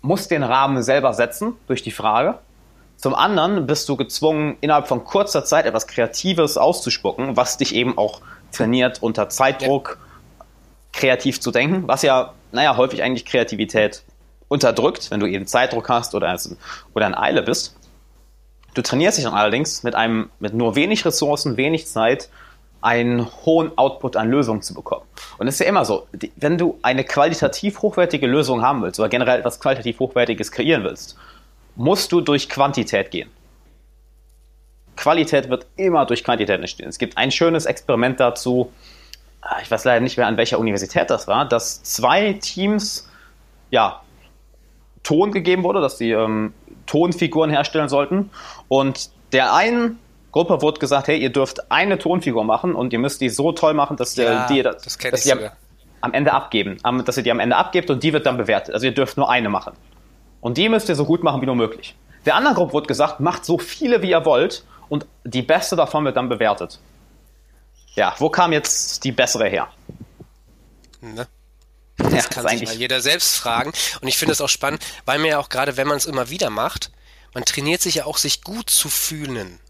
[0.00, 2.38] musst den Rahmen selber setzen durch die Frage.
[2.96, 7.98] Zum anderen bist du gezwungen, innerhalb von kurzer Zeit etwas Kreatives auszuspucken, was dich eben
[7.98, 8.20] auch
[8.52, 10.44] trainiert, unter Zeitdruck ja.
[10.92, 14.02] kreativ zu denken, was ja, naja, häufig eigentlich Kreativität
[14.48, 16.38] unterdrückt, wenn du eben Zeitdruck hast oder,
[16.94, 17.76] oder in Eile bist.
[18.74, 22.28] Du trainierst dich dann allerdings mit einem, mit nur wenig Ressourcen, wenig Zeit,
[22.82, 25.06] einen hohen Output an Lösungen zu bekommen.
[25.38, 26.06] Und es ist ja immer so,
[26.36, 31.16] wenn du eine qualitativ hochwertige Lösung haben willst oder generell etwas qualitativ hochwertiges kreieren willst,
[31.74, 33.30] musst du durch Quantität gehen.
[34.94, 36.88] Qualität wird immer durch Quantität entstehen.
[36.88, 38.72] Es gibt ein schönes Experiment dazu,
[39.40, 43.08] ah, ich weiß leider nicht mehr an welcher Universität das war, dass zwei Teams
[43.70, 44.00] ja,
[45.06, 46.52] Ton gegeben wurde, dass die ähm,
[46.86, 48.30] Tonfiguren herstellen sollten.
[48.66, 50.00] Und der einen
[50.32, 53.72] Gruppe wurde gesagt, hey, ihr dürft eine Tonfigur machen und ihr müsst die so toll
[53.72, 55.52] machen, dass, ja, die, das, das dass ihr
[56.00, 58.74] am Ende abgeben, dass ihr die am Ende abgebt und die wird dann bewertet.
[58.74, 59.74] Also ihr dürft nur eine machen.
[60.40, 61.94] Und die müsst ihr so gut machen wie nur möglich.
[62.24, 66.04] Der anderen Gruppe wurde gesagt, macht so viele wie ihr wollt und die beste davon
[66.04, 66.80] wird dann bewertet.
[67.94, 69.68] Ja, wo kam jetzt die bessere her?
[71.00, 71.26] Ne?
[72.10, 73.72] Das ja, kann das sich mal jeder selbst fragen.
[74.00, 76.28] Und ich finde es auch spannend, weil mir ja auch gerade, wenn man es immer
[76.28, 76.90] wieder macht,
[77.32, 79.60] man trainiert sich ja auch, sich gut zu fühlen.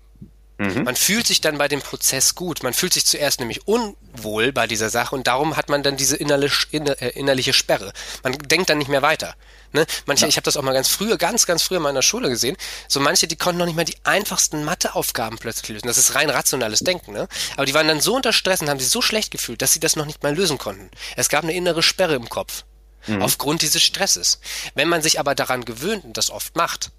[0.58, 0.84] Mhm.
[0.84, 2.62] Man fühlt sich dann bei dem Prozess gut.
[2.62, 6.16] Man fühlt sich zuerst nämlich unwohl bei dieser Sache und darum hat man dann diese
[6.16, 7.92] innerlich, inner, äh, innerliche Sperre.
[8.22, 9.34] Man denkt dann nicht mehr weiter.
[9.72, 9.87] Ne?
[10.07, 10.29] Manche, ja.
[10.29, 12.57] ich habe das auch mal ganz früher, ganz, ganz früher in der Schule gesehen.
[12.88, 15.87] So manche, die konnten noch nicht mal die einfachsten Matheaufgaben plötzlich lösen.
[15.87, 17.29] Das ist rein rationales Denken, ne?
[17.57, 19.81] Aber die waren dann so unter Stress und haben sich so schlecht gefühlt, dass sie
[19.81, 20.90] das noch nicht mal lösen konnten.
[21.16, 22.64] Es gab eine innere Sperre im Kopf.
[23.07, 23.22] Mhm.
[23.22, 24.40] Aufgrund dieses Stresses.
[24.74, 26.90] Wenn man sich aber daran gewöhnt und das oft macht,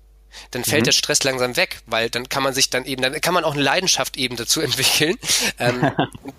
[0.51, 0.85] dann fällt mhm.
[0.85, 3.53] der Stress langsam weg, weil dann kann man sich dann eben, dann kann man auch
[3.53, 5.15] eine Leidenschaft eben dazu entwickeln,
[5.59, 5.91] ähm,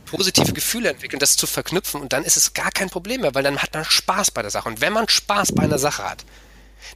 [0.06, 3.42] positive Gefühle entwickeln, das zu verknüpfen und dann ist es gar kein Problem mehr, weil
[3.42, 4.68] dann hat man Spaß bei der Sache.
[4.68, 6.24] Und wenn man Spaß bei einer Sache hat,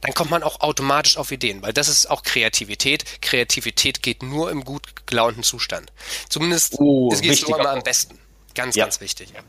[0.01, 3.21] dann kommt man auch automatisch auf Ideen, weil das ist auch Kreativität.
[3.21, 5.91] Kreativität geht nur im gut gelaunten Zustand.
[6.29, 8.17] Zumindest oh, es geht so immer am besten.
[8.55, 8.85] Ganz, ja.
[8.85, 9.31] ganz wichtig.
[9.33, 9.41] Ja.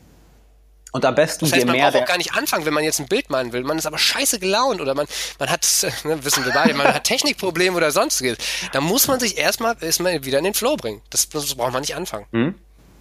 [0.95, 3.01] Und am besten das heißt, man mehr braucht auch gar nicht anfangen, wenn man jetzt
[3.01, 3.63] ein Bild malen will.
[3.63, 5.07] Man ist aber scheiße gelaunt oder man,
[5.39, 5.67] man hat,
[6.05, 8.37] ne, wissen wir beide, man hat Technikprobleme oder sonstiges.
[8.71, 11.01] Da muss man sich erstmal, erstmal wieder in den Flow bringen.
[11.09, 12.27] Das, das braucht man nicht anfangen.
[12.31, 12.55] Mhm.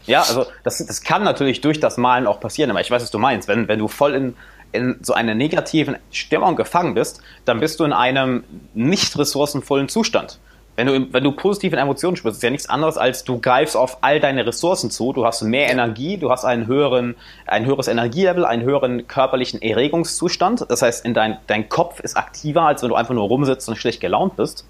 [0.06, 3.12] Ja, also das, das kann natürlich durch das Malen auch passieren, aber ich weiß, was
[3.12, 3.46] du meinst.
[3.46, 4.36] Wenn, wenn du voll in,
[4.72, 8.42] in so einer negativen Stimmung gefangen bist, dann bist du in einem
[8.74, 10.40] nicht ressourcenvollen Zustand.
[10.76, 13.98] Wenn du, wenn du positive Emotionen spürst, ist ja nichts anderes, als du greifst auf
[14.00, 17.14] all deine Ressourcen zu, du hast mehr Energie, du hast einen höheren,
[17.46, 20.66] ein höheres Energielevel, einen höheren körperlichen Erregungszustand.
[20.68, 23.76] Das heißt, in dein, dein Kopf ist aktiver, als wenn du einfach nur rumsitzt und
[23.76, 24.66] schlecht gelaunt bist.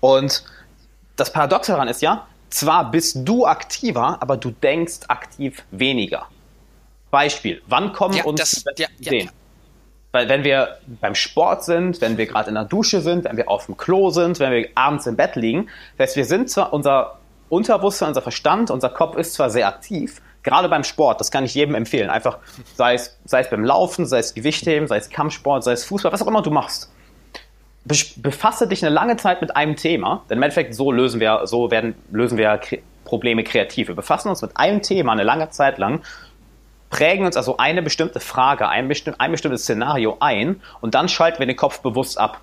[0.00, 0.44] Und
[1.14, 6.26] das Paradox daran ist ja, zwar bist du aktiver, aber du denkst aktiv weniger.
[7.12, 9.30] Beispiel, wann kommen ja, uns das, ja, Ideen?
[10.12, 13.50] Weil wenn wir beim Sport sind, wenn wir gerade in der Dusche sind, wenn wir
[13.50, 16.72] auf dem Klo sind, wenn wir abends im Bett liegen, das heißt, wir sind zwar,
[16.72, 21.44] unser Unterbewusstsein, unser Verstand, unser Kopf ist zwar sehr aktiv, gerade beim Sport, das kann
[21.44, 22.38] ich jedem empfehlen, einfach
[22.76, 26.12] sei es, sei es beim Laufen, sei es Gewichtheben, sei es Kampfsport, sei es Fußball,
[26.12, 26.90] was auch immer du machst.
[28.16, 31.70] Befasse dich eine lange Zeit mit einem Thema, denn im Endeffekt so lösen wir, so
[31.70, 32.60] werden, lösen wir
[33.04, 33.88] Probleme kreativ.
[33.88, 36.02] Wir befassen uns mit einem Thema eine lange Zeit lang
[36.90, 41.38] prägen uns also eine bestimmte Frage, ein, bestimm ein bestimmtes Szenario ein und dann schalten
[41.38, 42.40] wir den Kopf bewusst ab.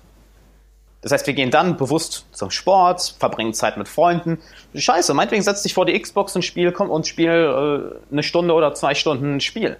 [1.04, 4.38] Das heißt, wir gehen dann bewusst zum Sport, verbringen Zeit mit Freunden.
[4.74, 8.54] Scheiße, meinetwegen setz dich vor die Xbox und spiel komm, und spiel äh, eine Stunde
[8.54, 9.76] oder zwei Stunden ein Spiel.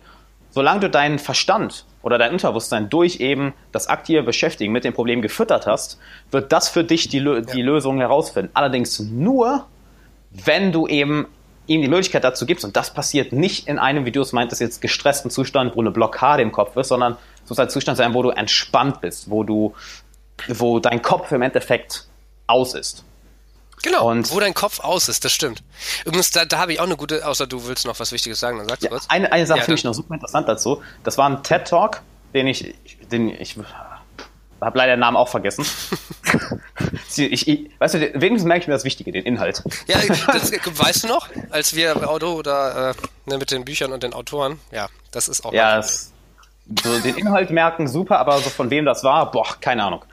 [0.51, 5.23] Solange du deinen Verstand oder dein Unterbewusstsein durch eben das aktive Beschäftigen mit dem Problem
[5.23, 5.99] gefüttert hast,
[6.31, 7.65] wird das für dich die, die ja.
[7.65, 8.51] Lösung herausfinden.
[8.53, 9.67] Allerdings nur,
[10.31, 11.27] wenn du eben
[11.67, 14.61] ihm die Möglichkeit dazu gibst, und das passiert nicht in einem, wie du es meintest,
[14.61, 18.15] jetzt gestressten Zustand, wo eine Blockade im Kopf ist, sondern es muss ein Zustand sein,
[18.15, 19.75] wo du entspannt bist, wo du,
[20.49, 22.07] wo dein Kopf im Endeffekt
[22.47, 23.05] aus ist.
[23.83, 25.63] Genau, und wo dein Kopf aus ist, das stimmt.
[26.07, 28.59] Übrigens, da, da habe ich auch eine gute, außer du willst noch was Wichtiges sagen,
[28.59, 29.11] dann sagst du ja, was.
[29.11, 30.83] Eine, eine Sache ja, finde ich noch super interessant dazu.
[31.03, 32.01] Das war ein TED-Talk,
[32.33, 32.75] den ich,
[33.11, 33.57] den ich
[34.61, 35.67] habe leider den Namen auch vergessen.
[37.19, 39.63] ich, ich, weißt du, wenigstens merke ich mir das Wichtige, den Inhalt.
[39.87, 44.03] Ja, das, weißt du noch, als wir Auto oder äh, ne, mit den Büchern und
[44.03, 45.53] den Autoren, ja, das ist auch.
[45.53, 46.13] Ja, das,
[46.83, 50.05] so den Inhalt merken, super, aber so von wem das war, boah, keine Ahnung.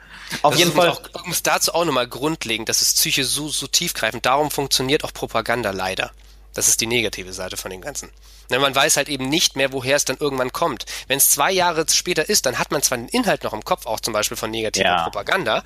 [0.42, 0.90] Auf das jeden Fall.
[0.90, 4.26] Auch, muss dazu auch nochmal grundlegend, das ist Psyche so, so tiefgreifend.
[4.26, 6.12] Darum funktioniert auch Propaganda leider.
[6.54, 8.10] Das ist die negative Seite von dem Ganzen.
[8.50, 10.86] Man weiß halt eben nicht mehr, woher es dann irgendwann kommt.
[11.08, 13.86] Wenn es zwei Jahre später ist, dann hat man zwar den Inhalt noch im Kopf,
[13.86, 15.04] auch zum Beispiel von negativer ja.
[15.04, 15.64] Propaganda,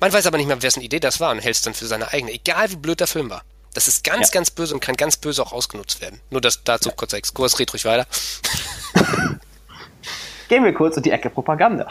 [0.00, 2.12] man weiß aber nicht mehr, wessen Idee das war und hält es dann für seine
[2.12, 3.42] eigene, egal wie blöd der Film war.
[3.74, 4.34] Das ist ganz, ja.
[4.34, 6.20] ganz böse und kann ganz böse auch ausgenutzt werden.
[6.30, 6.94] Nur das dazu ja.
[6.94, 8.06] kurzer Exkurs, red ruhig weiter.
[10.48, 11.86] Gehen wir kurz in die Ecke Propaganda.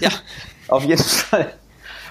[0.00, 0.10] Ja.
[0.68, 1.54] Auf jeden Fall.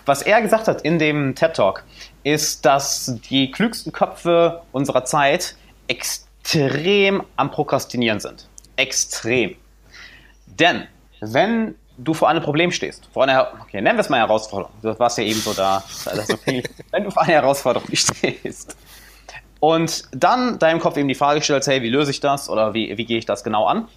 [0.06, 1.84] Was er gesagt hat in dem TED Talk,
[2.24, 5.56] ist, dass die klügsten Köpfe unserer Zeit
[5.88, 8.50] extrem am Prokrastinieren sind.
[8.76, 9.56] Extrem.
[10.48, 10.88] Denn
[11.22, 14.98] wenn du vor einem Problem stehst, vor einer, okay, nennen wir es mal Herausforderung, du
[14.98, 15.84] warst ja eben so da,
[16.32, 18.76] okay, wenn du vor einer Herausforderung stehst.
[19.60, 22.50] Und dann deinem Kopf eben die Frage stellst, hey, wie löse ich das?
[22.50, 23.90] Oder wie, wie gehe ich das genau an,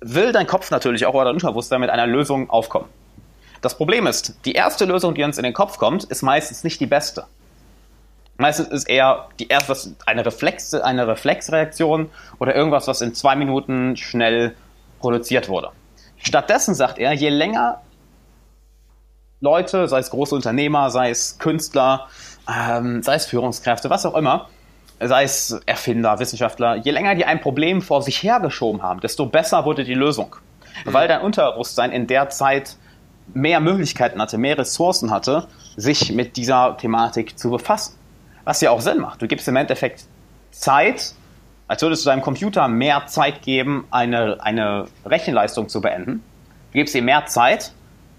[0.00, 2.88] will dein Kopf natürlich auch oder dein Unterbewusstsein mit einer Lösung aufkommen.
[3.62, 6.80] Das Problem ist, die erste Lösung, die uns in den Kopf kommt, ist meistens nicht
[6.80, 7.24] die beste.
[8.36, 13.96] Meistens ist eher die erste, eine, Reflex, eine Reflexreaktion oder irgendwas, was in zwei Minuten
[13.96, 14.54] schnell
[15.00, 15.70] produziert wurde.
[16.24, 17.82] Stattdessen sagt er, je länger
[19.40, 22.08] Leute, sei es große Unternehmer, sei es Künstler,
[22.48, 24.48] ähm, sei es Führungskräfte, was auch immer,
[25.00, 29.64] sei es Erfinder, Wissenschaftler, je länger die ein Problem vor sich hergeschoben haben, desto besser
[29.64, 30.36] wurde die Lösung.
[30.84, 30.94] Mhm.
[30.94, 32.76] Weil dein Unterbewusstsein in der Zeit
[33.32, 37.96] mehr Möglichkeiten hatte, mehr Ressourcen hatte, sich mit dieser Thematik zu befassen.
[38.44, 39.22] Was ja auch Sinn macht.
[39.22, 40.04] Du gibst im Endeffekt
[40.50, 41.14] Zeit,
[41.68, 46.22] als würdest du deinem Computer mehr Zeit geben, eine, eine Rechenleistung zu beenden.
[46.72, 47.72] Du gibst ihm mehr Zeit,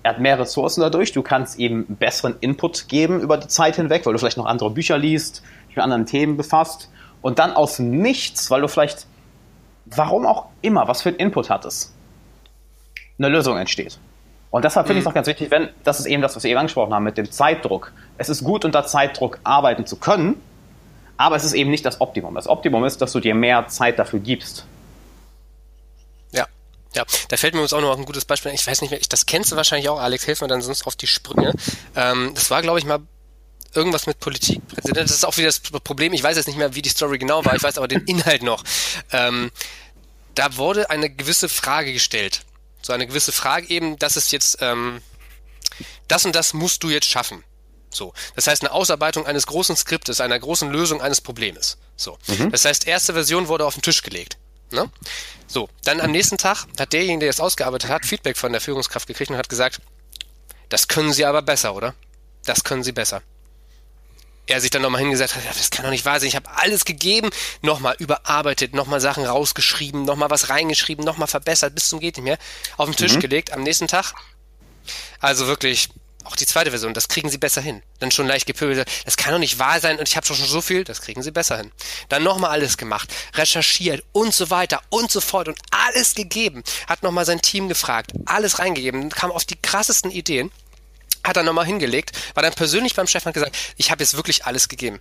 [0.04, 4.06] er hat mehr Ressourcen dadurch, du kannst ihm besseren Input geben über die Zeit hinweg,
[4.06, 6.90] weil du vielleicht noch andere Bücher liest, dich mit anderen Themen befasst
[7.22, 9.08] und dann aus nichts, weil du vielleicht,
[9.86, 11.94] warum auch immer, was für einen Input hattest,
[13.18, 14.00] eine Lösung entsteht.
[14.52, 15.10] Und deshalb finde ich es mhm.
[15.10, 17.30] auch ganz wichtig, wenn, das ist eben das, was wir eben angesprochen haben mit dem
[17.30, 17.92] Zeitdruck.
[18.18, 20.42] Es ist gut, unter Zeitdruck arbeiten zu können,
[21.18, 22.36] aber es ist eben nicht das Optimum.
[22.36, 24.66] Das Optimum ist, dass du dir mehr Zeit dafür gibst.
[26.32, 26.48] Ja,
[26.94, 28.52] ja, da fällt mir uns auch noch ein gutes Beispiel.
[28.54, 30.86] Ich weiß nicht mehr, ich, das kennst du wahrscheinlich auch, Alex, hilf mir dann sonst
[30.88, 31.54] auf die Sprünge.
[31.96, 33.00] Ähm, das war, glaube ich, mal
[33.74, 34.62] irgendwas mit Politik.
[34.84, 36.14] Das ist auch wieder das Problem.
[36.14, 37.56] Ich weiß jetzt nicht mehr, wie die Story genau war.
[37.56, 38.64] Ich weiß aber den Inhalt noch.
[39.12, 39.52] Ähm,
[40.34, 42.42] da wurde eine gewisse Frage gestellt
[42.86, 45.02] so eine gewisse Frage eben, das ist jetzt, ähm,
[46.08, 47.44] das und das musst du jetzt schaffen.
[47.96, 48.14] So.
[48.36, 51.78] Das heißt, eine Ausarbeitung eines großen Skriptes, einer großen Lösung eines Problems.
[51.96, 52.18] So.
[52.28, 52.52] Mhm.
[52.52, 54.38] Das heißt, erste Version wurde auf den Tisch gelegt.
[54.72, 54.90] Ne?
[55.48, 59.08] So, dann am nächsten Tag hat derjenige, der das ausgearbeitet hat, Feedback von der Führungskraft
[59.08, 59.80] gekriegt und hat gesagt,
[60.70, 61.94] das können Sie aber besser, oder?
[62.46, 63.22] Das können Sie besser.
[64.48, 66.86] Er sich dann nochmal hingesagt hat, das kann doch nicht wahr sein, ich habe alles
[66.86, 67.30] gegeben,
[67.62, 72.38] nochmal überarbeitet, nochmal Sachen rausgeschrieben, nochmal was reingeschrieben, nochmal verbessert, bis zum geht nicht mehr,
[72.78, 73.22] auf den Tisch mhm.
[73.22, 74.14] gelegt, am nächsten Tag.
[75.20, 75.90] Also wirklich,
[76.26, 77.84] auch die zweite Version, das kriegen sie besser hin.
[78.00, 80.62] Dann schon leicht gepöbelt, das kann doch nicht wahr sein und ich habe schon so
[80.62, 81.72] viel, das kriegen sie besser hin.
[82.10, 86.64] Dann nochmal alles gemacht, recherchiert und so weiter und so fort und alles gegeben.
[86.88, 90.52] Hat nochmal sein Team gefragt, alles reingegeben, kam auf die krassesten Ideen,
[91.24, 94.46] hat dann nochmal hingelegt, war dann persönlich beim Chef und gesagt, ich habe jetzt wirklich
[94.46, 95.00] alles gegeben.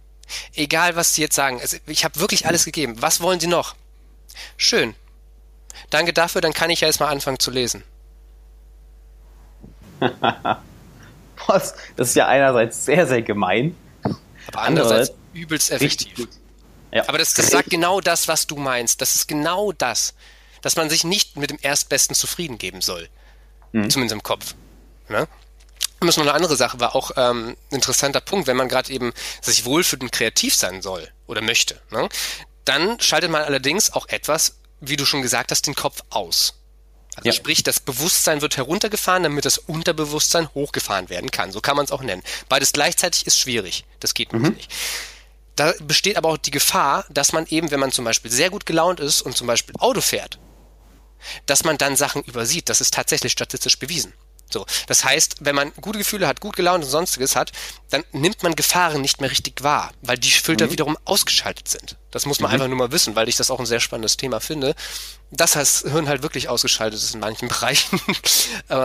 [0.55, 3.01] Egal, was Sie jetzt sagen, ich habe wirklich alles gegeben.
[3.01, 3.75] Was wollen Sie noch?
[4.57, 4.95] Schön.
[5.91, 7.83] Danke dafür, dann kann ich ja jetzt mal anfangen zu lesen.
[11.97, 13.77] Das ist ja einerseits sehr, sehr gemein.
[14.03, 16.29] Aber andererseits übelst effektiv.
[16.93, 17.09] Ja.
[17.09, 19.01] Aber das, das sagt genau das, was du meinst.
[19.01, 20.15] Das ist genau das,
[20.63, 23.09] dass man sich nicht mit dem Erstbesten zufrieden geben soll.
[23.73, 23.91] Mhm.
[23.91, 24.55] Zumindest im Kopf.
[25.09, 25.27] Ne?
[26.01, 28.93] Und das noch eine andere Sache, war auch ähm, ein interessanter Punkt, wenn man gerade
[28.93, 32.09] eben sich wohlfühlt und kreativ sein soll oder möchte, ne?
[32.65, 36.55] dann schaltet man allerdings auch etwas, wie du schon gesagt hast, den Kopf aus.
[37.17, 37.33] Also ja.
[37.33, 41.53] sprich, das Bewusstsein wird heruntergefahren, damit das Unterbewusstsein hochgefahren werden kann.
[41.53, 42.23] So kann man es auch nennen.
[42.49, 43.85] Beides gleichzeitig ist schwierig.
[44.01, 44.51] Das geht mhm.
[44.51, 44.73] nicht.
[45.57, 48.67] Da besteht aber auch die Gefahr, dass man eben, wenn man zum Beispiel sehr gut
[48.67, 50.39] gelaunt ist und zum Beispiel Auto fährt,
[51.47, 52.69] dass man dann Sachen übersieht.
[52.69, 54.13] Das ist tatsächlich statistisch bewiesen.
[54.51, 57.53] So, das heißt, wenn man gute Gefühle hat, gut gelaunt und sonstiges hat,
[57.91, 60.71] dann nimmt man Gefahren nicht mehr richtig wahr, weil die Filter mhm.
[60.73, 61.97] wiederum ausgeschaltet sind.
[62.11, 62.55] Das muss man mhm.
[62.55, 64.77] einfach nur mal wissen, weil ich das auch ein sehr spannendes Thema finde.
[65.31, 68.01] Dass das Hirn halt wirklich ausgeschaltet ist in manchen Bereichen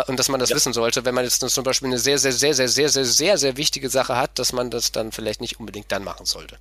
[0.07, 0.55] und dass man das ja.
[0.55, 3.37] wissen sollte, wenn man jetzt zum Beispiel eine sehr, sehr, sehr, sehr, sehr, sehr, sehr,
[3.37, 6.57] sehr wichtige Sache hat, dass man das dann vielleicht nicht unbedingt dann machen sollte.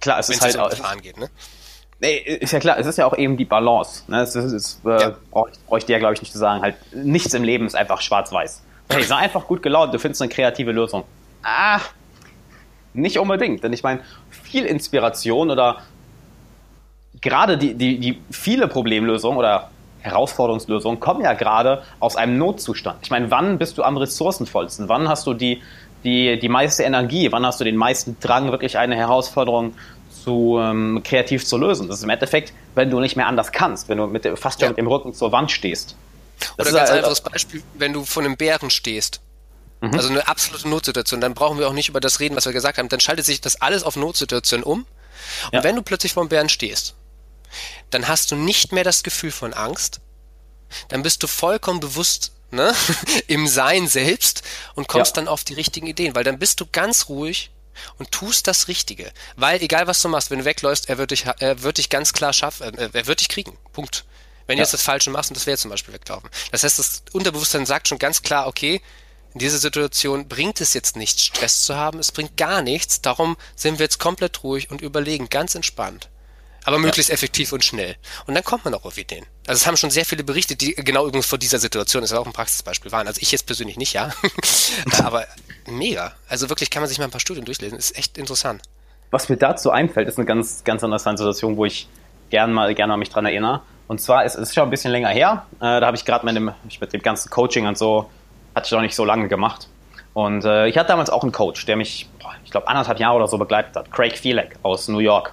[0.00, 0.70] Klar, es ist halt auch.
[1.02, 1.30] Geht, ne?
[2.00, 4.10] Nee, ist ja klar, es ist ja auch eben die Balance.
[4.10, 4.22] Ne?
[4.22, 5.16] Es ist, es, äh, ja.
[5.30, 6.62] brauche brauch ich dir, glaube ich, nicht zu sagen.
[6.62, 8.62] Halt, nichts im Leben ist einfach schwarz-weiß.
[8.90, 11.04] Hey, sei einfach gut gelaunt, du findest eine kreative Lösung.
[11.42, 11.80] Ah,
[12.94, 13.62] nicht unbedingt.
[13.62, 15.82] Denn ich meine, viel Inspiration oder
[17.20, 23.00] gerade die, die, die viele Problemlösungen oder Herausforderungslösungen kommen ja gerade aus einem Notzustand.
[23.02, 24.88] Ich meine, wann bist du am ressourcenvollsten?
[24.88, 25.62] Wann hast du die,
[26.02, 27.30] die, die meiste Energie?
[27.30, 29.74] Wann hast du den meisten Drang, wirklich eine Herausforderung
[30.22, 31.88] zu ähm, kreativ zu lösen.
[31.88, 34.68] Das ist im Endeffekt, wenn du nicht mehr anders kannst, wenn du mit, fast ja.
[34.68, 35.96] mit dem Rücken zur Wand stehst.
[36.56, 39.20] Das Oder ganz halt, einfaches Beispiel, wenn du vor einem Bären stehst.
[39.80, 39.94] Mhm.
[39.94, 42.78] Also eine absolute Notsituation, dann brauchen wir auch nicht über das reden, was wir gesagt
[42.78, 42.88] haben.
[42.88, 44.86] Dann schaltet sich das alles auf Notsituation um.
[45.46, 45.64] Und ja.
[45.64, 46.94] wenn du plötzlich vor einem Bären stehst,
[47.90, 50.00] dann hast du nicht mehr das Gefühl von Angst.
[50.88, 52.72] Dann bist du vollkommen bewusst ne,
[53.26, 54.42] im Sein selbst
[54.74, 55.22] und kommst ja.
[55.22, 57.50] dann auf die richtigen Ideen, weil dann bist du ganz ruhig
[57.98, 59.12] und tust das Richtige.
[59.36, 62.12] Weil egal was du machst, wenn du wegläufst, er wird dich, er wird dich ganz
[62.12, 63.56] klar schaffen, äh, er wird dich kriegen.
[63.72, 64.04] Punkt.
[64.46, 64.62] Wenn ja.
[64.62, 66.28] du jetzt das Falsche machst, und das wäre zum Beispiel weglaufen.
[66.50, 68.82] Das heißt, das Unterbewusstsein sagt schon ganz klar, okay,
[69.32, 73.36] in dieser Situation bringt es jetzt nichts, Stress zu haben, es bringt gar nichts, darum
[73.54, 76.08] sind wir jetzt komplett ruhig und überlegen, ganz entspannt.
[76.64, 77.14] Aber möglichst ja.
[77.14, 77.96] effektiv und schnell.
[78.26, 79.24] Und dann kommt man auch auf Ideen.
[79.46, 82.16] Also es haben schon sehr viele berichtet, die genau übrigens vor dieser Situation, das ist
[82.16, 83.06] auch ein Praxisbeispiel waren.
[83.06, 84.10] Also ich jetzt persönlich nicht, ja.
[85.02, 85.26] Aber
[85.66, 86.12] mega.
[86.28, 87.78] Also wirklich kann man sich mal ein paar Studien durchlesen.
[87.78, 88.62] Ist echt interessant.
[89.10, 91.88] Was mir dazu einfällt, ist eine ganz, ganz interessante Situation, wo ich
[92.30, 93.62] gern mal, gern mal mich dran erinnere.
[93.88, 95.46] Und zwar ist es schon ein bisschen länger her.
[95.56, 98.08] Äh, da habe ich gerade mit dem, mit dem ganzen Coaching und so,
[98.54, 99.68] hatte ich noch nicht so lange gemacht.
[100.12, 103.16] Und äh, ich hatte damals auch einen Coach, der mich, boah, ich glaube, anderthalb Jahre
[103.16, 103.90] oder so begleitet hat.
[103.90, 105.32] Craig Fielek aus New York.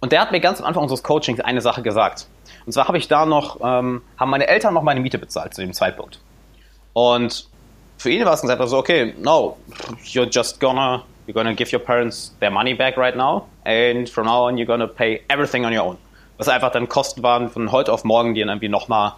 [0.00, 2.26] Und der hat mir ganz am Anfang unseres Coachings eine Sache gesagt.
[2.66, 5.62] Und zwar habe ich da noch, ähm, haben meine Eltern noch meine Miete bezahlt zu
[5.62, 6.20] dem Zeitpunkt.
[6.92, 7.48] Und
[7.98, 9.56] für ihn war es gesagt, also okay, no,
[10.04, 14.26] you're just gonna, you're gonna give your parents their money back right now and from
[14.26, 15.98] now on you're gonna pay everything on your own.
[16.38, 19.12] Was einfach dann Kosten waren von heute auf morgen, die dann irgendwie nochmal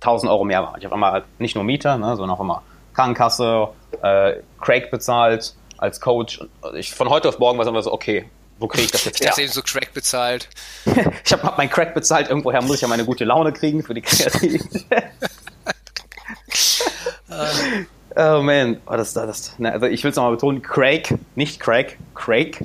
[0.00, 0.78] 1000 Euro mehr waren.
[0.78, 2.62] Ich habe einmal nicht nur Miete, ne, sondern auch immer
[2.94, 3.68] Krankenkasse,
[4.02, 6.40] äh, Craig bezahlt als Coach.
[6.74, 8.28] Ich, von heute auf morgen war es immer so, okay,
[8.60, 9.24] wo kriege ich das jetzt her?
[9.24, 10.48] Ich dachte eben so Crack bezahlt.
[11.24, 14.02] ich habe mein Crack bezahlt, irgendwoher muss ich ja meine gute Laune kriegen für die
[14.02, 14.84] Kreativität.
[18.16, 21.98] oh man, oh, das, das, ne, also ich will es nochmal betonen, Craig, nicht Craig,
[22.14, 22.64] Craig.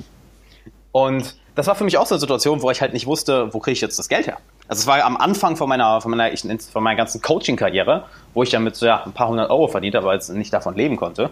[0.92, 3.58] Und das war für mich auch so eine Situation, wo ich halt nicht wusste, wo
[3.60, 4.38] kriege ich jetzt das Geld her.
[4.68, 8.04] Also es war am Anfang von meiner, von meiner, von meiner ganzen Coaching-Karriere,
[8.34, 10.52] wo ich dann mit so, ja, ein paar hundert Euro verdient habe, weil ich nicht
[10.52, 11.30] davon leben konnte.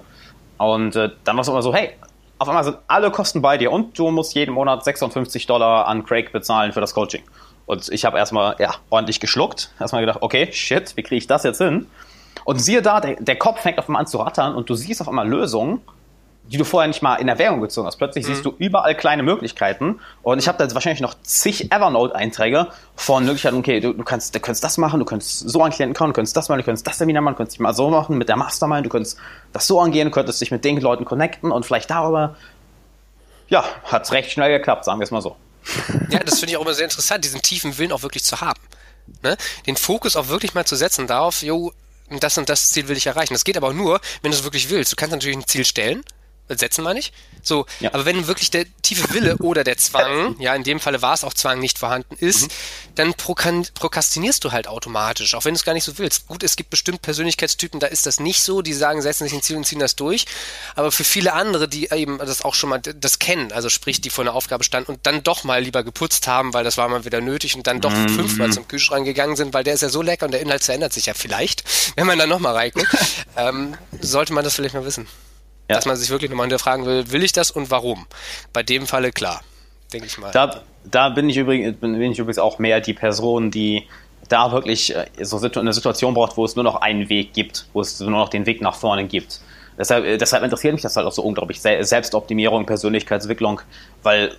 [0.56, 1.90] Und äh, dann war es immer so, hey,
[2.38, 6.04] auf einmal sind alle Kosten bei dir und du musst jeden Monat 56 Dollar an
[6.04, 7.22] Craig bezahlen für das Coaching.
[7.66, 11.44] Und ich habe erstmal ja, ordentlich geschluckt, erstmal gedacht, okay, shit, wie kriege ich das
[11.44, 11.86] jetzt hin?
[12.44, 15.00] Und siehe da, der, der, Kopf fängt auf einmal an zu rattern und du siehst
[15.00, 15.80] auf einmal Lösungen,
[16.46, 17.96] die du vorher nicht mal in Erwägung gezogen hast.
[17.96, 18.32] Plötzlich mhm.
[18.34, 20.00] siehst du überall kleine Möglichkeiten.
[20.22, 24.34] Und ich habe da jetzt wahrscheinlich noch zig Evernote-Einträge von Möglichkeiten, okay, du, du, kannst,
[24.34, 26.64] du könntest das machen, du könntest so an Klienten kommen, du könntest das machen, du
[26.64, 29.18] könntest das Seminar machen, du könntest dich mal so machen mit der Mastermind, du könntest
[29.52, 32.36] das so angehen, du könntest dich mit den Leuten connecten und vielleicht darüber,
[33.48, 35.36] ja, hat's recht schnell geklappt, sagen wir es mal so.
[36.10, 38.60] Ja, das finde ich auch immer sehr interessant, diesen tiefen Willen auch wirklich zu haben.
[39.22, 39.36] Ne?
[39.66, 41.72] Den Fokus auch wirklich mal zu setzen darauf, jo,
[42.20, 43.32] das und das Ziel will ich erreichen.
[43.32, 44.92] Das geht aber nur, wenn du es wirklich willst.
[44.92, 46.04] Du kannst natürlich ein Ziel stellen,
[46.48, 47.12] setzen meine ich.
[47.42, 47.92] So, ja.
[47.92, 51.24] aber wenn wirklich der tiefe Wille oder der Zwang, ja, in dem Falle war es
[51.24, 52.48] auch Zwang nicht vorhanden ist, mhm.
[52.94, 56.26] dann prokrastinierst du halt automatisch, auch wenn du es gar nicht so willst.
[56.26, 59.42] Gut, es gibt bestimmt Persönlichkeitstypen, da ist das nicht so, die sagen, setzen sich ein
[59.42, 60.24] Ziel und ziehen das durch.
[60.74, 64.10] Aber für viele andere, die eben das auch schon mal das kennen, also sprich, die
[64.10, 67.04] vor einer Aufgabe standen und dann doch mal lieber geputzt haben, weil das war mal
[67.04, 68.08] wieder nötig und dann doch mhm.
[68.08, 70.92] fünfmal zum Kühlschrank gegangen sind, weil der ist ja so lecker und der Inhalt verändert
[70.92, 71.64] sich ja vielleicht,
[71.96, 72.88] wenn man dann nochmal reinguckt,
[73.36, 75.06] ähm, sollte man das vielleicht mal wissen.
[75.68, 75.76] Ja.
[75.76, 78.06] Dass man sich wirklich nochmal hinterfragen will, will ich das und warum?
[78.52, 79.40] Bei dem Falle klar,
[79.92, 80.30] denke ich mal.
[80.30, 83.86] Da, da bin ich übrigens, bin, ich übrigens auch mehr die Person, die
[84.28, 87.80] da wirklich äh, so eine Situation braucht, wo es nur noch einen Weg gibt, wo
[87.80, 89.40] es nur noch den Weg nach vorne gibt.
[89.78, 91.60] Deshalb, äh, deshalb interessiert mich das halt auch so unglaublich.
[91.60, 93.60] Selbstoptimierung, Persönlichkeitsentwicklung,
[94.02, 94.36] weil,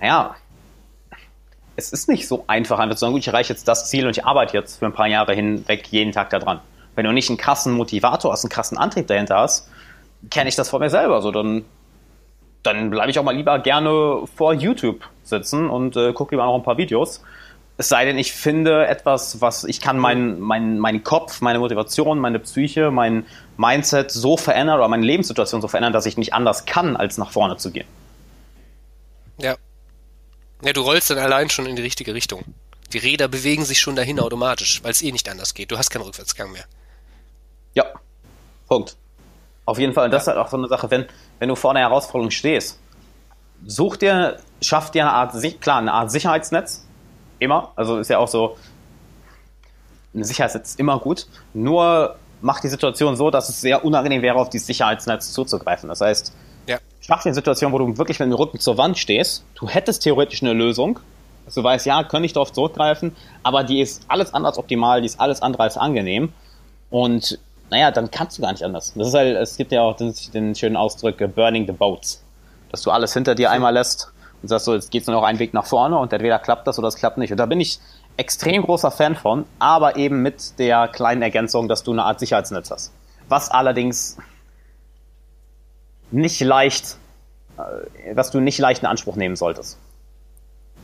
[0.00, 0.36] naja,
[1.76, 4.16] es ist nicht so einfach, einfach zu sagen, gut, ich erreiche jetzt das Ziel und
[4.16, 6.60] ich arbeite jetzt für ein paar Jahre hinweg jeden Tag daran.
[6.94, 9.68] Wenn du nicht einen krassen Motivator hast, einen krassen Antrieb dahinter hast,
[10.28, 11.22] kenne ich das von mir selber.
[11.22, 11.64] So, dann,
[12.62, 16.54] dann bleibe ich auch mal lieber gerne vor YouTube sitzen und äh, gucke lieber noch
[16.54, 17.22] ein paar Videos.
[17.78, 22.18] Es sei denn, ich finde etwas, was ich kann meinen mein, mein Kopf, meine Motivation,
[22.18, 23.24] meine Psyche, mein
[23.56, 27.30] Mindset so verändern oder meine Lebenssituation so verändern, dass ich nicht anders kann, als nach
[27.30, 27.86] vorne zu gehen.
[29.38, 29.56] Ja.
[30.62, 32.44] Ja, du rollst dann allein schon in die richtige Richtung.
[32.92, 35.70] Die Räder bewegen sich schon dahin automatisch, weil es eh nicht anders geht.
[35.70, 36.64] Du hast keinen Rückwärtsgang mehr.
[37.74, 37.86] Ja.
[38.68, 38.96] Punkt.
[39.64, 40.06] Auf jeden Fall.
[40.06, 40.32] Und das ja.
[40.32, 41.06] ist halt auch so eine Sache, wenn,
[41.38, 42.78] wenn du vor einer Herausforderung stehst,
[43.66, 46.86] such dir, schaff dir eine Art, klar, eine Art Sicherheitsnetz.
[47.38, 47.72] Immer.
[47.76, 48.56] Also ist ja auch so,
[50.14, 51.26] ein Sicherheitsnetz ist immer gut.
[51.54, 55.88] Nur macht die Situation so, dass es sehr unangenehm wäre, auf dieses Sicherheitsnetz zuzugreifen.
[55.88, 56.34] Das heißt,
[56.66, 56.78] ja.
[57.00, 59.44] schaff dir eine Situation, wo du wirklich mit dem Rücken zur Wand stehst.
[59.54, 61.00] Du hättest theoretisch eine Lösung.
[61.44, 65.00] Dass du weißt, ja, könnte ich darauf zurückgreifen, aber die ist alles andere als optimal,
[65.00, 66.32] die ist alles andere als angenehm.
[66.90, 68.92] Und naja, dann kannst du gar nicht anders.
[68.94, 72.22] Das ist halt, es gibt ja auch den, den schönen Ausdruck, uh, burning the boats.
[72.70, 75.38] Dass du alles hinter dir einmal lässt und sagst so, jetzt geht's nur noch einen
[75.38, 77.30] Weg nach vorne und entweder klappt das oder es klappt nicht.
[77.30, 77.78] Und da bin ich
[78.16, 82.70] extrem großer Fan von, aber eben mit der kleinen Ergänzung, dass du eine Art Sicherheitsnetz
[82.70, 82.92] hast.
[83.28, 84.18] Was allerdings
[86.10, 86.96] nicht leicht,
[87.56, 89.78] äh, was du nicht leicht in Anspruch nehmen solltest.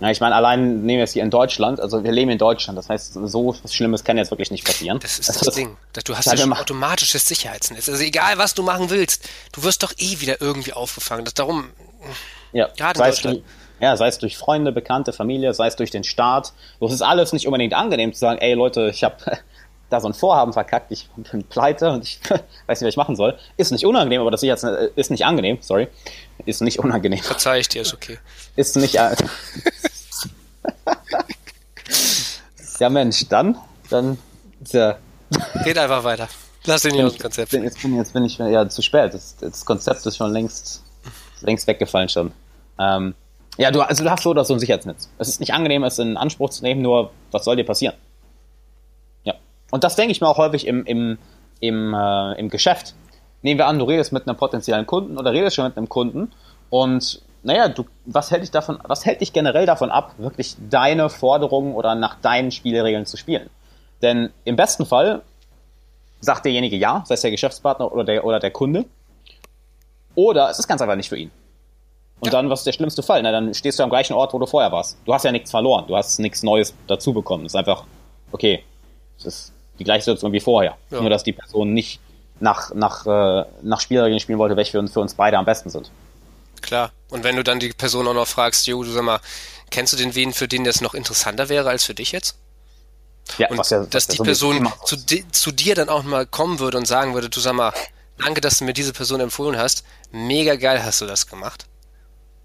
[0.01, 2.79] Ja, ich meine, allein nehmen wir es hier in Deutschland, also wir leben in Deutschland,
[2.79, 4.99] das heißt, so was Schlimmes kann jetzt wirklich nicht passieren.
[5.01, 5.77] Das ist das, das Ding.
[6.05, 7.89] Du hast ja schon automatisches Sicherheitsnetz.
[7.89, 11.25] Also egal, was du machen willst, du wirst doch eh wieder irgendwie aufgefangen.
[11.25, 11.71] Das darum,
[12.53, 13.39] ja, gerade sei Deutschland.
[13.39, 16.53] Es, ja, sei es durch Freunde, Bekannte, Familie, sei es durch den Staat.
[16.81, 19.17] Es ist alles nicht unbedingt angenehm zu sagen, ey Leute, ich habe
[19.90, 22.20] da so ein Vorhaben verkackt, ich bin pleite und ich
[22.66, 23.38] weiß nicht, was ich machen soll.
[23.57, 25.88] Ist nicht unangenehm, aber das Sicherheitsnetz ist nicht angenehm, sorry.
[26.44, 27.22] Ist nicht unangenehm.
[27.22, 28.18] Verzeih ich dir, ist okay.
[28.57, 28.94] Ist nicht.
[32.79, 33.57] ja, Mensch, dann,
[33.90, 34.18] dann,
[34.72, 34.99] ja.
[35.64, 36.29] Geht einfach weiter.
[36.64, 37.53] Lass ihn nicht aus dem Konzept.
[37.53, 39.14] Bin, jetzt, bin, jetzt bin ich ja zu spät.
[39.14, 40.83] Das, das Konzept ist schon längst,
[41.42, 42.33] längst weggefallen schon.
[42.79, 43.14] Ähm,
[43.57, 45.09] ja, du, also du hast so oder so ein Sicherheitsnetz.
[45.18, 47.94] Es ist nicht angenehm, es in Anspruch zu nehmen, nur was soll dir passieren?
[49.71, 51.19] Und das denke ich mir auch häufig im, im,
[51.61, 52.95] im, äh, im Geschäft.
[53.43, 56.33] Nehmen wir an, du redest mit einem potenziellen Kunden oder redest schon mit einem Kunden
[56.71, 61.09] und naja, du, was hält dich davon, was hält dich generell davon ab, wirklich deine
[61.09, 63.49] Forderungen oder nach deinen Spielregeln zu spielen?
[64.03, 65.23] Denn im besten Fall
[66.21, 68.85] sagt derjenige ja, sei es der Geschäftspartner oder der, oder der Kunde.
[70.17, 71.31] Oder es ist ganz einfach nicht für ihn.
[72.19, 72.33] Und ja.
[72.33, 73.23] dann, was ist der schlimmste Fall?
[73.23, 74.99] Na, dann stehst du am gleichen Ort, wo du vorher warst.
[75.05, 75.85] Du hast ja nichts verloren.
[75.87, 77.45] Du hast nichts Neues dazu bekommen.
[77.47, 77.85] Es ist einfach,
[78.33, 78.65] okay,
[79.19, 80.77] es ist die gleiche Situation wie vorher.
[80.91, 81.01] Ja.
[81.01, 82.01] Nur, dass die Person nicht
[82.41, 85.71] nach, nach, äh, nach Spielregeln spielen wollte, welche für uns, für uns beide am besten
[85.71, 85.91] sind.
[86.62, 86.93] Klar.
[87.11, 89.21] Und wenn du dann die Person auch noch fragst, jo, du sag mal,
[89.71, 92.37] kennst du den wen, für den das noch interessanter wäre als für dich jetzt?
[93.39, 94.97] Ja, und ja, dass die so Person zu,
[95.33, 97.73] zu, dir dann auch mal kommen würde und sagen würde, du sag mal,
[98.19, 99.85] danke, dass du mir diese Person empfohlen hast.
[100.12, 101.67] Mega geil hast du das gemacht.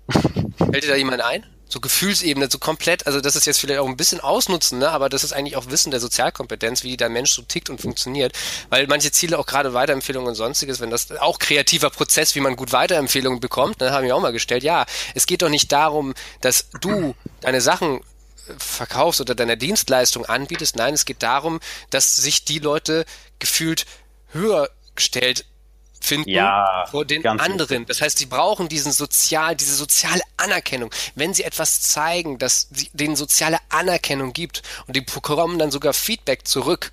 [0.57, 1.45] Fällt dir da jemand ein?
[1.71, 4.89] So Gefühlsebene, so komplett, also das ist jetzt vielleicht auch ein bisschen ausnutzen, ne?
[4.89, 8.33] aber das ist eigentlich auch Wissen der Sozialkompetenz, wie der Mensch so tickt und funktioniert,
[8.69, 12.55] weil manche Ziele auch gerade Weiterempfehlungen und sonstiges, wenn das auch kreativer Prozess, wie man
[12.55, 15.71] gut Weiterempfehlungen bekommt, dann ne, habe ich auch mal gestellt, ja, es geht doch nicht
[15.71, 18.01] darum, dass du deine Sachen
[18.57, 21.59] verkaufst oder deine Dienstleistung anbietest, nein, es geht darum,
[21.89, 23.05] dass sich die Leute
[23.39, 23.85] gefühlt
[24.33, 25.45] höher gestellt
[26.01, 27.85] finden Ja, vor den anderen.
[27.85, 30.91] Das heißt, sie brauchen diesen sozial, diese soziale Anerkennung.
[31.15, 35.93] Wenn sie etwas zeigen, das sie, denen soziale Anerkennung gibt und die bekommen dann sogar
[35.93, 36.91] Feedback zurück.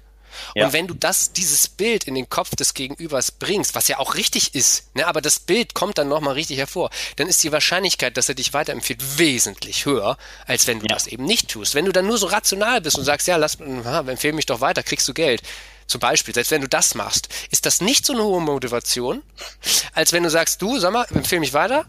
[0.55, 0.67] Ja.
[0.67, 4.15] Und wenn du das, dieses Bild in den Kopf des Gegenübers bringst, was ja auch
[4.15, 8.17] richtig ist, ne, aber das Bild kommt dann nochmal richtig hervor, dann ist die Wahrscheinlichkeit,
[8.17, 10.95] dass er dich weiterempfiehlt, wesentlich höher, als wenn du Ja.
[10.95, 11.75] das eben nicht tust.
[11.75, 14.83] Wenn du dann nur so rational bist und sagst, ja, lass, empfehle mich doch weiter,
[14.85, 15.43] kriegst du Geld.
[15.89, 19.23] Zum Beispiel, selbst wenn du das machst, ist das nicht so eine hohe Motivation,
[19.95, 21.87] als wenn du sagst, du, sag mal, empfehle mich weiter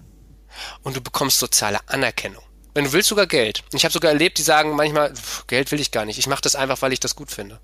[0.84, 2.42] und du bekommst soziale Anerkennung.
[2.74, 3.64] Wenn du willst, sogar Geld.
[3.74, 6.42] Ich habe sogar erlebt, die sagen manchmal, pff, Geld will ich gar nicht, ich mache
[6.42, 7.60] das einfach, weil ich das gut finde.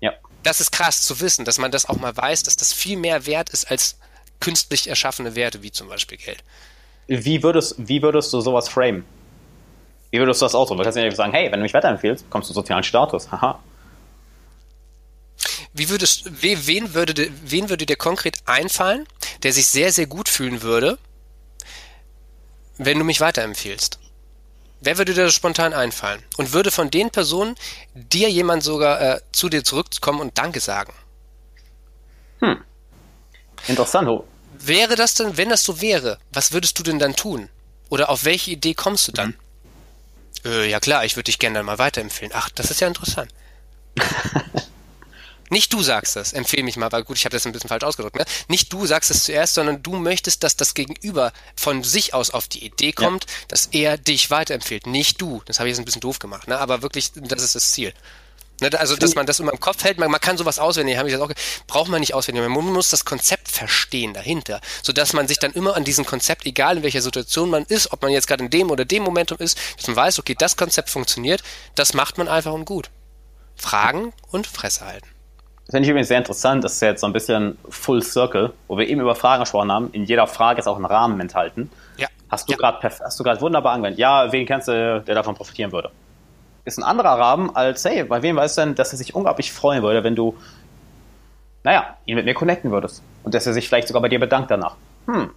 [0.00, 0.12] Ja.
[0.44, 3.26] Das ist krass zu wissen, dass man das auch mal weiß, dass das viel mehr
[3.26, 3.98] wert ist als
[4.38, 6.44] künstlich erschaffene Werte, wie zum Beispiel Geld.
[7.08, 9.04] Wie würdest, wie würdest du sowas framen?
[10.12, 10.78] Wie würdest du das ausdrücken?
[10.78, 13.30] Du kannst ja nicht sagen, hey, wenn du mich weiterempfehlst, bekommst du sozialen Status.
[13.32, 13.60] Haha.
[15.72, 19.06] Wie würdest, we, wen würde, dir- wen würde dir konkret einfallen,
[19.42, 20.98] der sich sehr, sehr gut fühlen würde,
[22.78, 23.98] wenn du mich weiterempfiehlst?
[24.80, 26.22] Wer würde dir das spontan einfallen?
[26.38, 27.54] Und würde von den Personen
[27.94, 30.92] dir jemand sogar äh, zu dir zurückkommen und Danke sagen?
[33.68, 34.08] Interessant.
[34.08, 34.24] oh.
[34.58, 37.48] Wäre das denn, wenn das so wäre, was würdest du denn dann tun?
[37.90, 39.36] Oder auf welche Idee kommst du dann?
[40.44, 42.32] Äh, ja klar, ich würde dich gerne dann mal weiterempfehlen.
[42.34, 43.30] Ach, das ist ja interessant.
[45.50, 47.84] Nicht du sagst das, empfehle mich mal, weil gut, ich habe das ein bisschen falsch
[47.84, 48.24] ausgedrückt, ne?
[48.48, 52.48] Nicht du sagst es zuerst, sondern du möchtest, dass das Gegenüber von sich aus auf
[52.48, 55.42] die Idee kommt, dass er dich weiterempfiehlt, nicht du.
[55.46, 56.58] Das habe ich jetzt ein bisschen doof gemacht, ne?
[56.58, 57.92] Aber wirklich, das ist das Ziel.
[58.60, 61.08] Ne, also, dass man das immer im Kopf hält, man, man kann sowas auswendig, habe
[61.08, 61.32] ich das auch,
[61.66, 65.76] braucht man nicht auswendig, man muss das Konzept verstehen dahinter, sodass man sich dann immer
[65.76, 68.70] an diesem Konzept, egal in welcher Situation man ist, ob man jetzt gerade in dem
[68.70, 71.42] oder dem Momentum ist, dass man weiß, okay, das Konzept funktioniert,
[71.74, 72.90] das macht man einfach und gut.
[73.56, 75.08] Fragen und Fresse halten.
[75.70, 76.64] Das finde ich übrigens sehr interessant.
[76.64, 79.70] Das ist ja jetzt so ein bisschen Full Circle, wo wir eben über Fragen gesprochen
[79.70, 79.88] haben.
[79.92, 81.70] In jeder Frage ist auch ein Rahmen enthalten.
[81.96, 82.08] Ja.
[82.28, 82.58] Hast du Ja.
[82.58, 84.00] gerade wunderbar angewendet.
[84.00, 85.92] Ja, wen kennst du, der davon profitieren würde?
[86.64, 89.52] Ist ein anderer Rahmen als, hey, bei wem weißt du denn, dass er sich unglaublich
[89.52, 90.36] freuen würde, wenn du,
[91.62, 93.04] naja, ihn mit mir connecten würdest.
[93.22, 94.74] Und dass er sich vielleicht sogar bei dir bedankt danach.
[95.06, 95.30] Hm.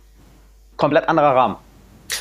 [0.77, 1.57] Komplett anderer Rahmen.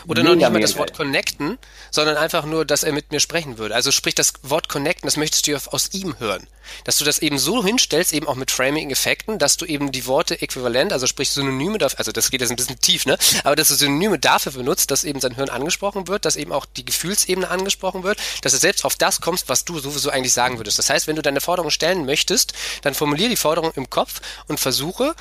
[0.06, 1.58] Oder noch nicht mal das Wort connecten,
[1.90, 3.74] sondern einfach nur, dass er mit mir sprechen würde.
[3.74, 6.46] Also sprich, das Wort connecten, das möchtest du ja aus ihm hören.
[6.84, 10.40] Dass du das eben so hinstellst, eben auch mit Framing-Effekten, dass du eben die Worte
[10.40, 13.18] äquivalent, also sprich Synonyme dafür, also das geht jetzt ein bisschen tief, ne?
[13.44, 16.64] Aber dass du Synonyme dafür benutzt, dass eben sein Hirn angesprochen wird, dass eben auch
[16.64, 20.58] die Gefühlsebene angesprochen wird, dass du selbst auf das kommst, was du sowieso eigentlich sagen
[20.58, 20.78] würdest.
[20.78, 22.52] Das heißt, wenn du deine Forderung stellen möchtest,
[22.82, 25.14] dann formulier die Forderung im Kopf und versuche,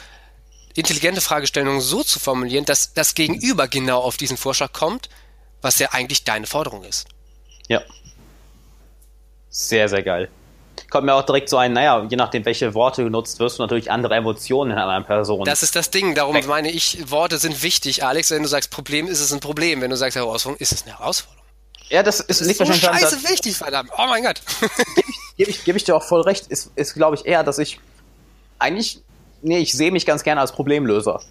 [0.75, 5.09] intelligente Fragestellungen so zu formulieren, dass das Gegenüber genau auf diesen Vorschlag kommt,
[5.61, 7.07] was ja eigentlich deine Forderung ist.
[7.67, 7.81] Ja.
[9.49, 10.29] Sehr, sehr geil.
[10.89, 13.91] Kommt mir auch direkt so ein, naja, je nachdem, welche Worte genutzt, wirst du natürlich
[13.91, 15.45] andere Emotionen in einer Person.
[15.45, 18.31] Das ist das Ding, darum meine ich, Worte sind wichtig, Alex.
[18.31, 19.81] Wenn du sagst Problem, ist es ein Problem.
[19.81, 21.45] Wenn du sagst Herausforderung, ist es eine Herausforderung.
[21.89, 23.91] ja, das, ist, Das ist liegt so wahrscheinlich daran, scheiße wichtig, verdammt.
[23.97, 24.41] Oh mein Gott.
[25.37, 27.79] gebe ich, geb ich dir auch voll recht, ist, ist glaube ich, eher, dass ich
[28.59, 29.01] eigentlich,
[29.41, 31.21] nee, ich sehe mich ganz gerne als Problemlöser.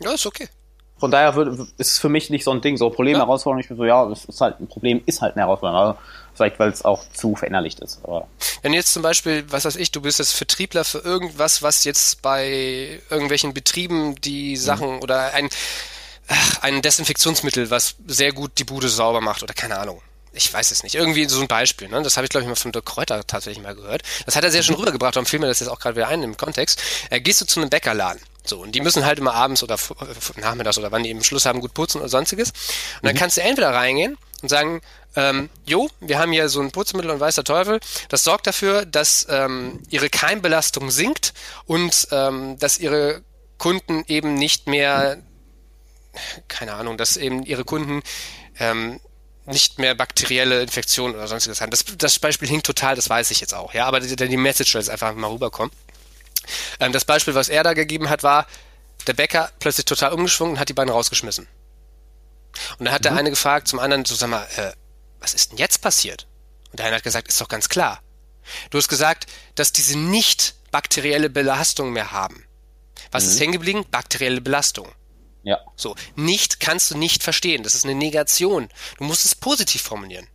[0.00, 0.48] ja, ist okay.
[0.96, 3.22] Von daher wird, ist es für mich nicht so ein Ding, so Problem, Ja.
[3.22, 5.82] Herausforderung, ich bin so, ja, es ist halt ein Problem, ist halt eine Herausforderung.
[5.82, 5.98] Aber
[6.34, 8.00] vielleicht, weil es auch zu verinnerlicht ist.
[8.04, 8.28] Aber
[8.62, 12.22] Wenn jetzt zum Beispiel, was weiß ich, du bist jetzt Vertriebler für irgendwas, was jetzt
[12.22, 15.48] bei irgendwelchen Betrieben die Sachen oder ein,
[16.28, 20.00] ach, ein Desinfektionsmittel, was sehr gut die Bude sauber macht oder keine Ahnung.
[20.36, 20.96] Ich weiß es nicht.
[20.96, 21.88] Irgendwie so ein Beispiel.
[21.88, 22.02] Ne?
[22.02, 24.02] Das habe ich, glaube ich, mal von Dirk Kräuter tatsächlich mal gehört.
[24.26, 26.22] Das hat er sehr schön rübergebracht, darum fiel mir das jetzt auch gerade wieder ein
[26.22, 26.82] im Kontext.
[27.10, 28.20] Äh, gehst du zu einem Bäckerladen.
[28.46, 29.94] So, und die müssen halt immer abends oder f-
[30.36, 32.50] nachmittags oder wann die eben Schluss haben, gut putzen oder sonstiges.
[32.50, 34.82] Und dann kannst du entweder reingehen und sagen,
[35.16, 37.80] ähm, jo, wir haben hier so ein Putzmittel und weiß der Teufel.
[38.10, 41.32] Das sorgt dafür, dass ähm, ihre Keimbelastung sinkt
[41.64, 43.22] und ähm, dass ihre
[43.56, 45.16] Kunden eben nicht mehr,
[46.48, 48.02] keine Ahnung, dass eben ihre Kunden
[48.58, 49.00] ähm,
[49.46, 51.70] nicht mehr bakterielle Infektionen oder sonstiges haben.
[51.70, 54.72] Das, das Beispiel hinkt total, das weiß ich jetzt auch, ja, aber die, die Message
[54.72, 55.72] soll jetzt einfach mal rüberkommen.
[56.80, 58.46] Ähm, das Beispiel, was er da gegeben hat, war,
[59.06, 61.46] der Bäcker plötzlich total umgeschwungen und hat die beiden rausgeschmissen.
[62.78, 64.72] Und da hat der eine gefragt zum anderen, so sag mal, äh,
[65.20, 66.26] was ist denn jetzt passiert?
[66.70, 68.00] Und der eine hat gesagt, ist doch ganz klar.
[68.70, 72.46] Du hast gesagt, dass diese nicht bakterielle Belastung mehr haben.
[73.10, 73.84] Was ist hängen geblieben?
[73.90, 74.90] Bakterielle Belastung.
[75.44, 75.60] Ja.
[75.76, 77.62] So, nicht kannst du nicht verstehen.
[77.62, 78.68] Das ist eine Negation.
[78.98, 80.26] Du musst es positiv formulieren.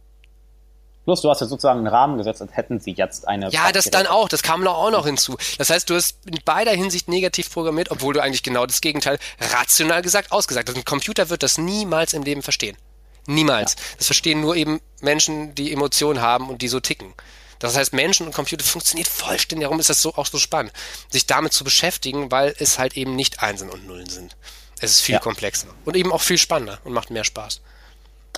[1.06, 3.50] Plus, du hast jetzt sozusagen einen Rahmen gesetzt, als hätten sie jetzt eine.
[3.50, 4.30] Ja, das dann auch.
[4.30, 5.38] Das kam noch auch noch hinzu.
[5.58, 9.18] Das heißt, du hast in beider Hinsicht negativ programmiert, obwohl du eigentlich genau das Gegenteil
[9.40, 10.78] rational gesagt, ausgesagt hast.
[10.78, 12.78] Ein Computer wird das niemals im Leben verstehen.
[13.26, 13.76] Niemals.
[13.98, 17.16] Das verstehen nur eben Menschen, die Emotionen haben und die so ticken.
[17.58, 19.66] Das heißt, Menschen und Computer funktioniert vollständig.
[19.66, 20.72] Darum ist das so auch so spannend,
[21.10, 24.38] sich damit zu beschäftigen, weil es halt eben nicht Einsen und Nullen sind.
[24.82, 25.20] Es ist viel ja.
[25.20, 27.62] komplexer und eben auch viel spannender und macht mehr Spaß.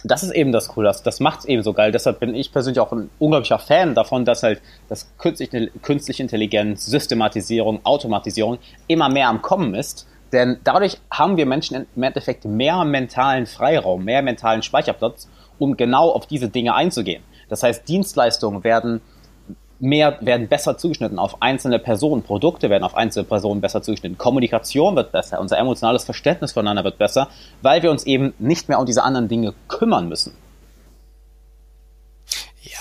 [0.04, 1.92] Das ist eben das Coole, das, das macht es eben so geil.
[1.92, 6.86] Deshalb bin ich persönlich auch ein unglaublicher Fan davon, dass halt das künstliche, künstliche Intelligenz,
[6.88, 10.08] Systematisierung, Automatisierung immer mehr am Kommen ist.
[10.32, 15.28] Denn dadurch haben wir Menschen im Endeffekt mehr mentalen Freiraum, mehr mentalen Speicherplatz,
[15.60, 17.24] um genau auf diese Dinge einzugehen.
[17.50, 19.02] Das heißt, Dienstleistungen werden
[19.82, 24.96] mehr, werden besser zugeschnitten auf einzelne Personen, Produkte werden auf einzelne Personen besser zugeschnitten, Kommunikation
[24.96, 27.30] wird besser, unser emotionales Verständnis voneinander wird besser,
[27.62, 30.34] weil wir uns eben nicht mehr um diese anderen Dinge kümmern müssen.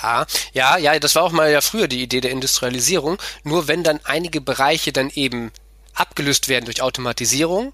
[0.03, 3.19] Ja, ja, ja, das war auch mal ja früher die Idee der Industrialisierung.
[3.45, 5.51] Nur wenn dann einige Bereiche dann eben
[5.95, 7.73] abgelöst werden durch Automatisierung,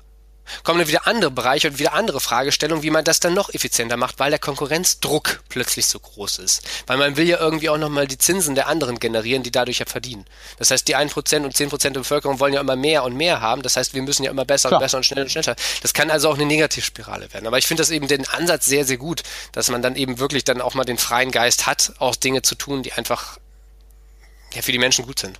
[0.63, 3.97] kommen dann wieder andere Bereiche und wieder andere Fragestellungen, wie man das dann noch effizienter
[3.97, 6.63] macht, weil der Konkurrenzdruck plötzlich so groß ist.
[6.87, 9.87] Weil man will ja irgendwie auch nochmal die Zinsen der anderen generieren, die dadurch ja
[9.87, 10.25] verdienen.
[10.59, 13.63] Das heißt, die 1% und 10% der Bevölkerung wollen ja immer mehr und mehr haben.
[13.63, 14.81] Das heißt, wir müssen ja immer besser Klar.
[14.81, 15.57] und besser und schneller und schneller.
[15.83, 17.47] Das kann also auch eine Negativspirale werden.
[17.47, 19.23] Aber ich finde das eben den Ansatz sehr, sehr gut,
[19.53, 22.55] dass man dann eben wirklich dann auch mal den freien Geist hat, auch Dinge zu
[22.55, 23.39] tun, die einfach
[24.55, 25.39] ja, für die Menschen gut sind.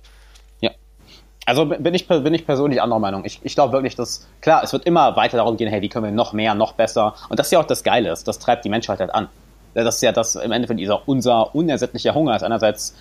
[1.47, 3.23] Also bin ich, bin ich persönlich anderer Meinung.
[3.23, 6.03] Ich, ich glaube wirklich, dass, klar, es wird immer weiter darum gehen, hey, wie können
[6.03, 7.13] wir noch mehr, noch besser.
[7.29, 9.29] Und das ist ja auch das Geile ist, das treibt die Menschheit halt an.
[9.73, 12.97] Das ist ja das im Endeffekt dieser, unser unersättlicher Hunger ist einerseits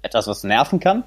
[0.00, 1.04] etwas, was nerven kann.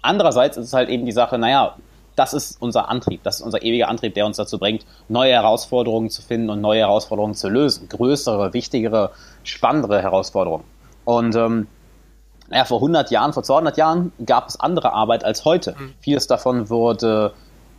[0.00, 1.74] Andererseits ist es halt eben die Sache, naja,
[2.14, 6.08] das ist unser Antrieb, das ist unser ewiger Antrieb, der uns dazu bringt, neue Herausforderungen
[6.08, 7.88] zu finden und neue Herausforderungen zu lösen.
[7.88, 9.10] Größere, wichtigere,
[9.42, 10.62] spannendere Herausforderungen.
[11.04, 11.66] Und ähm,
[12.50, 15.76] naja, vor 100 Jahren, vor 200 Jahren gab es andere Arbeit als heute.
[15.78, 15.94] Mhm.
[16.00, 17.32] Vieles davon wurde,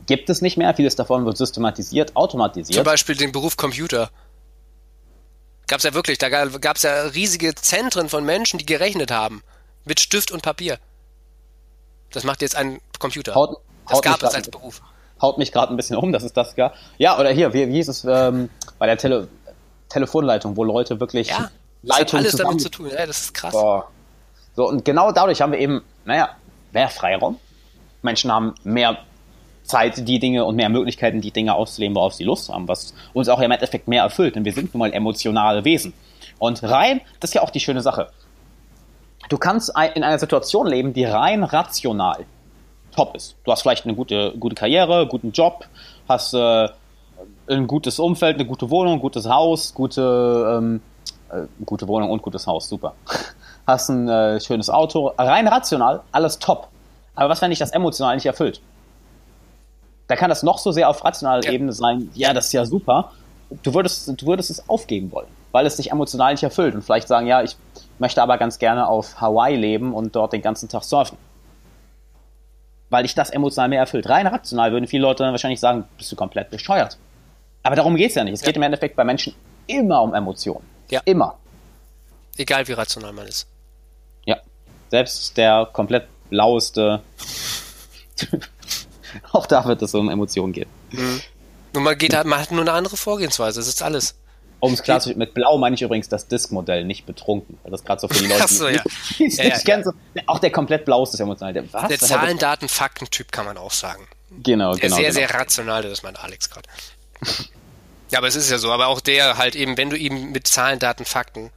[0.07, 2.75] gibt es nicht mehr, vieles davon wird systematisiert, automatisiert.
[2.75, 4.09] Zum Beispiel den Beruf Computer.
[5.67, 9.43] Gab es ja wirklich, da gab es ja riesige Zentren von Menschen, die gerechnet haben.
[9.83, 10.79] Mit Stift und Papier.
[12.11, 13.35] Das macht jetzt ein Computer.
[13.35, 13.57] Haut,
[13.87, 14.81] das haut gab es als Beruf.
[15.21, 16.75] Haut mich gerade ein bisschen um, dass es das gab.
[16.97, 18.49] Ja, oder hier, wie, wie hieß es ähm,
[18.79, 19.27] bei der Tele
[19.89, 21.51] Telefonleitung, wo Leute wirklich ja,
[21.83, 22.89] das hat alles damit zu tun.
[22.89, 23.51] Ja, das ist krass.
[23.51, 23.89] Boah.
[24.55, 26.29] So, und genau dadurch haben wir eben, naja,
[26.71, 27.37] mehr Freiraum.
[28.01, 28.97] Menschen haben mehr
[29.63, 33.29] Zeit, die Dinge und mehr Möglichkeiten, die Dinge auszuleben, worauf sie Lust haben, was uns
[33.29, 35.93] auch im Endeffekt mehr erfüllt, denn wir sind nun mal emotionale Wesen.
[36.39, 38.09] Und rein, das ist ja auch die schöne Sache.
[39.29, 42.25] Du kannst in einer Situation leben, die rein rational
[42.93, 43.37] top ist.
[43.45, 45.65] Du hast vielleicht eine gute, gute Karriere, guten Job,
[46.09, 46.67] hast äh,
[47.47, 50.81] ein gutes Umfeld, eine gute Wohnung, gutes Haus, gute, ähm,
[51.29, 52.95] äh, gute Wohnung und gutes Haus, super
[53.67, 56.67] hast ein äh, schönes Auto, rein rational, alles top.
[57.15, 58.61] Aber was, wenn dich das emotional nicht erfüllt?
[60.07, 61.51] Da kann das noch so sehr auf rationaler ja.
[61.51, 63.11] Ebene sein, ja, das ist ja super.
[63.63, 67.07] Du würdest, du würdest es aufgeben wollen, weil es dich emotional nicht erfüllt und vielleicht
[67.07, 67.55] sagen, ja, ich
[67.99, 71.17] möchte aber ganz gerne auf Hawaii leben und dort den ganzen Tag surfen.
[72.89, 74.09] Weil dich das emotional mehr erfüllt.
[74.09, 76.97] Rein rational würden viele Leute dann wahrscheinlich sagen, bist du komplett bescheuert.
[77.63, 78.33] Aber darum geht es ja nicht.
[78.33, 78.47] Es ja.
[78.47, 79.33] geht im Endeffekt bei Menschen
[79.67, 80.65] immer um Emotionen.
[80.89, 81.01] Ja.
[81.05, 81.37] Immer.
[82.37, 83.47] Egal wie rational man ist.
[84.91, 87.01] Selbst der komplett blaueste.
[89.31, 90.69] auch da wird es um Emotionen gehen.
[90.91, 91.21] Mhm.
[91.73, 94.15] Und man geht halt, man hat nur eine andere Vorgehensweise, das ist alles.
[94.59, 97.57] Um es klar zu mit Blau meine ich übrigens das Disk-Modell, nicht betrunken.
[97.63, 98.83] Weil das gerade so für die Leute, so, ja.
[99.17, 99.83] die, ja, ja, ja.
[99.83, 99.91] So,
[100.27, 101.53] auch der komplett blaueste ist emotional.
[101.53, 101.87] Der, was?
[101.87, 104.05] der Zahlen, Daten, Fakten-Typ kann man auch sagen.
[104.43, 104.95] Genau, der genau.
[104.97, 105.15] Sehr, genau.
[105.15, 106.67] sehr rational, das meint Alex gerade.
[108.09, 110.47] ja, aber es ist ja so, aber auch der halt eben, wenn du ihm mit
[110.47, 111.49] Zahlen, Daten, Fakten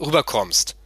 [0.00, 0.76] rüberkommst,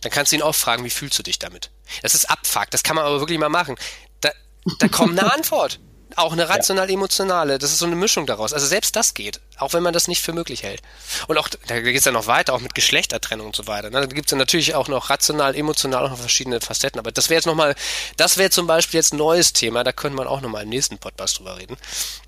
[0.00, 1.70] dann kannst du ihn auch fragen, wie fühlst du dich damit?
[2.02, 3.76] Das ist Abfuck, das kann man aber wirklich mal machen.
[4.20, 4.30] Da,
[4.78, 5.80] da kommt eine Antwort.
[6.18, 7.58] Auch eine rational-emotionale.
[7.58, 8.52] Das ist so eine Mischung daraus.
[8.52, 10.82] Also selbst das geht, auch wenn man das nicht für möglich hält.
[11.28, 13.88] Und auch, da geht es ja noch weiter, auch mit Geschlechtertrennung und so weiter.
[13.90, 14.00] Ne?
[14.00, 16.98] Da gibt es ja natürlich auch noch rational, emotional auch noch verschiedene Facetten.
[16.98, 17.76] Aber das wäre jetzt nochmal,
[18.16, 20.98] das wäre zum Beispiel jetzt ein neues Thema, da könnte man auch nochmal im nächsten
[20.98, 21.76] Podcast drüber reden.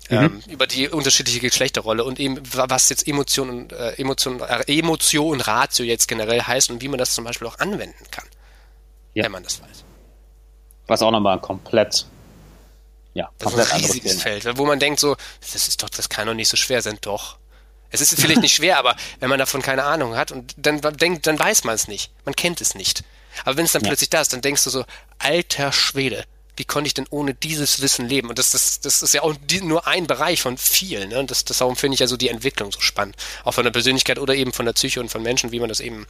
[0.09, 0.17] Mhm.
[0.17, 5.33] Ähm, über die unterschiedliche Geschlechterrolle und eben, was jetzt Emotion und äh, Emotion, äh, Emotion
[5.33, 8.25] und Ratio jetzt generell heißt und wie man das zum Beispiel auch anwenden kann.
[9.13, 9.25] Ja.
[9.25, 9.83] Wenn man das weiß.
[10.87, 12.05] Was auch nochmal komplett
[13.13, 16.27] ja, das ist ein riesiges Feld, wo man denkt so, das ist doch, das kann
[16.27, 17.37] doch nicht so schwer sein, doch.
[17.89, 21.27] Es ist vielleicht nicht schwer, aber wenn man davon keine Ahnung hat und dann denkt,
[21.27, 22.11] dann weiß man es nicht.
[22.23, 23.03] Man kennt es nicht.
[23.43, 23.89] Aber wenn es dann ja.
[23.89, 24.85] plötzlich da ist, dann denkst du so,
[25.19, 26.23] alter Schwede,
[26.55, 28.29] wie konnte ich denn ohne dieses Wissen leben?
[28.29, 31.09] Und das, das, das ist ja auch die, nur ein Bereich von vielen.
[31.09, 31.25] Ne?
[31.25, 33.15] Das, das darum finde ich ja so die Entwicklung so spannend.
[33.43, 35.79] Auch von der Persönlichkeit oder eben von der Psyche und von Menschen, wie man das
[35.79, 36.07] eben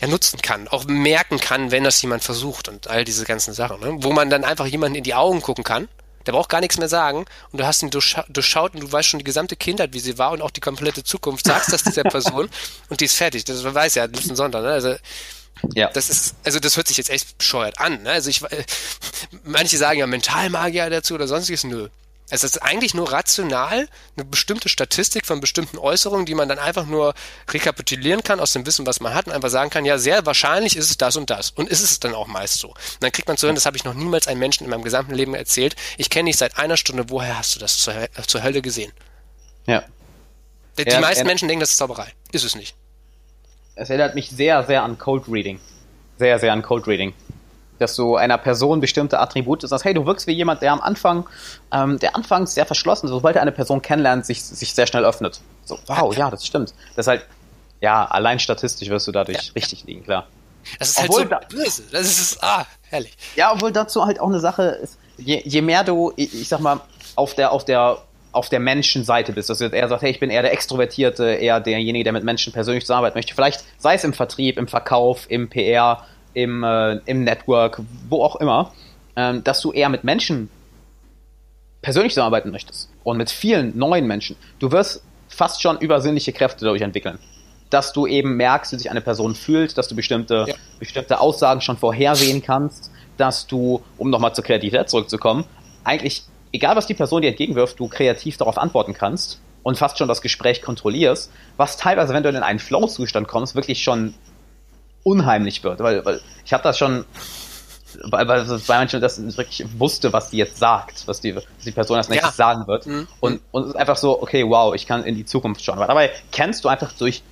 [0.00, 3.80] ja nutzen kann, auch merken kann, wenn das jemand versucht und all diese ganzen Sachen,
[3.80, 3.96] ne?
[3.98, 5.88] wo man dann einfach jemanden in die Augen gucken kann,
[6.26, 9.18] der braucht gar nichts mehr sagen und du hast ihn durchschaut und du weißt schon
[9.18, 12.48] die gesamte Kindheit, wie sie war und auch die komplette Zukunft, sagst das dieser Person
[12.88, 14.70] und die ist fertig, das weiß ja, letzten Sonntag, ne?
[14.70, 14.94] also
[15.74, 15.90] Ja.
[15.90, 18.02] Das ist, also das hört sich jetzt echt bescheuert an.
[18.02, 18.10] Ne?
[18.10, 18.64] Also ich, äh,
[19.44, 21.64] manche sagen ja Mentalmagier dazu oder sonstiges.
[21.64, 21.88] Nö.
[22.30, 26.84] Es ist eigentlich nur rational eine bestimmte Statistik von bestimmten Äußerungen, die man dann einfach
[26.84, 27.14] nur
[27.50, 30.76] rekapitulieren kann aus dem Wissen, was man hat und einfach sagen kann, ja, sehr wahrscheinlich
[30.76, 31.50] ist es das und das.
[31.50, 32.68] Und ist es dann auch meist so.
[32.68, 34.84] Und dann kriegt man zu hören, das habe ich noch niemals einem Menschen in meinem
[34.84, 35.74] gesamten Leben erzählt.
[35.96, 37.94] Ich kenne dich seit einer Stunde, woher hast du das zur,
[38.26, 38.92] zur Hölle gesehen?
[39.66, 39.84] Ja.
[40.76, 42.12] Die, die meisten Menschen denken, das ist Zauberei.
[42.32, 42.76] Ist es nicht.
[43.74, 45.60] Es erinnert mich sehr, sehr an Cold Reading.
[46.18, 47.14] Sehr, sehr an Cold Reading
[47.78, 51.26] dass du einer Person bestimmte Attribute sagst, hey, du wirkst wie jemand, der am Anfang,
[51.72, 55.40] ähm, der anfangs sehr verschlossen, sobald er eine Person kennenlernt, sich, sich sehr schnell öffnet.
[55.64, 56.74] So, wow, ja, das stimmt.
[56.96, 57.26] Das ist halt,
[57.80, 59.52] ja, allein statistisch wirst du dadurch ja.
[59.54, 60.26] richtig liegen, klar.
[60.78, 61.82] Das ist obwohl halt so böse.
[61.92, 63.16] Das ist, ah, herrlich.
[63.36, 66.80] Ja, obwohl dazu halt auch eine Sache ist, je, je mehr du, ich, sag mal,
[67.16, 67.98] auf der, auf der
[68.30, 71.60] auf der Menschenseite bist, dass du eher sagst, hey, ich bin eher der Extrovertierte, eher
[71.60, 73.34] derjenige, der mit Menschen persönlich zusammenarbeiten möchte.
[73.34, 76.06] Vielleicht sei es im Vertrieb, im Verkauf, im PR,
[76.38, 78.72] im, äh, im Network, wo auch immer,
[79.16, 80.48] ähm, dass du eher mit Menschen
[81.82, 84.36] persönlich zusammenarbeiten möchtest und mit vielen neuen Menschen.
[84.60, 87.18] Du wirst fast schon übersinnliche Kräfte dadurch entwickeln.
[87.70, 90.54] Dass du eben merkst, wie sich eine Person fühlt, dass du bestimmte, ja.
[90.78, 95.44] bestimmte Aussagen schon vorhersehen kannst, dass du, um nochmal zur Kreativität zurückzukommen,
[95.84, 96.22] eigentlich,
[96.52, 100.22] egal was die Person dir entgegenwirft, du kreativ darauf antworten kannst und fast schon das
[100.22, 104.14] Gespräch kontrollierst, was teilweise, wenn du in einen Flow-Zustand kommst, wirklich schon
[105.02, 105.80] unheimlich wird.
[105.80, 107.04] Weil, weil ich habe das schon
[108.04, 111.70] weil, weil bei manchen das wirklich wusste, was die jetzt sagt, was die, was die
[111.70, 112.44] Person als nächstes ja.
[112.44, 112.86] sagen wird.
[112.86, 113.08] Mhm.
[113.20, 115.78] Und, und es ist einfach so, okay, wow, ich kann in die Zukunft schauen.
[115.78, 117.22] Aber dabei kennst du einfach durch,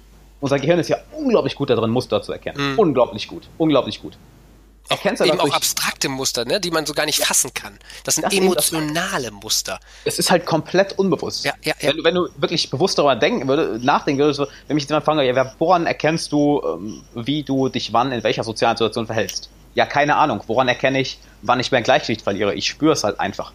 [0.41, 2.73] unser Gehirn ist ja unglaublich gut darin, Muster zu erkennen.
[2.73, 2.79] Mhm.
[2.79, 4.17] Unglaublich gut, unglaublich gut.
[4.89, 7.79] Erkennst eben auch abstrakte Muster, ne, die man so gar nicht fassen kann.
[8.05, 9.81] Das sind das emotionale Muster.
[10.05, 11.45] Es ist halt komplett unbewusst.
[11.45, 11.89] Ja, ja, ja.
[11.89, 15.21] Wenn, du, wenn du wirklich bewusst darüber denken würdest, nachdenken würdest, wenn mich jemand fragen
[15.21, 19.51] ja, woran erkennst du, ähm, wie du dich wann in welcher sozialen Situation verhältst?
[19.75, 20.43] Ja, keine Ahnung.
[20.47, 22.55] Woran erkenne ich, wann ich mein Gleichgewicht verliere?
[22.55, 23.53] Ich spüre es halt einfach.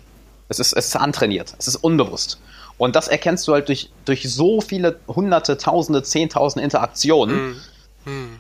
[0.50, 1.56] Es ist, es ist antrainiert.
[1.58, 2.40] Es ist unbewusst.
[2.78, 7.38] Und das erkennst du halt durch, durch so viele hunderte, tausende, zehntausende Interaktionen.
[7.38, 7.62] Hm.
[8.06, 8.40] Hm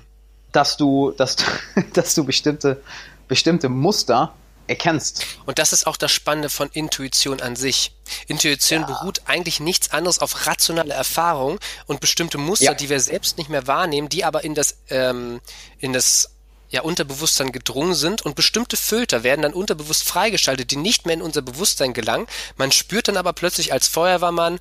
[0.51, 1.37] dass du, dass,
[1.93, 2.81] dass du bestimmte,
[3.27, 4.33] bestimmte Muster
[4.67, 5.25] erkennst.
[5.45, 7.93] Und das ist auch das Spannende von Intuition an sich.
[8.27, 8.87] Intuition ja.
[8.87, 12.73] beruht eigentlich nichts anderes auf rationale Erfahrung und bestimmte Muster, ja.
[12.73, 15.41] die wir selbst nicht mehr wahrnehmen, die aber in das, ähm,
[15.79, 16.29] in das
[16.69, 21.21] ja, Unterbewusstsein gedrungen sind und bestimmte Filter werden dann unterbewusst freigeschaltet, die nicht mehr in
[21.21, 22.27] unser Bewusstsein gelangen.
[22.55, 24.59] Man spürt dann aber plötzlich als Feuerwehrmann,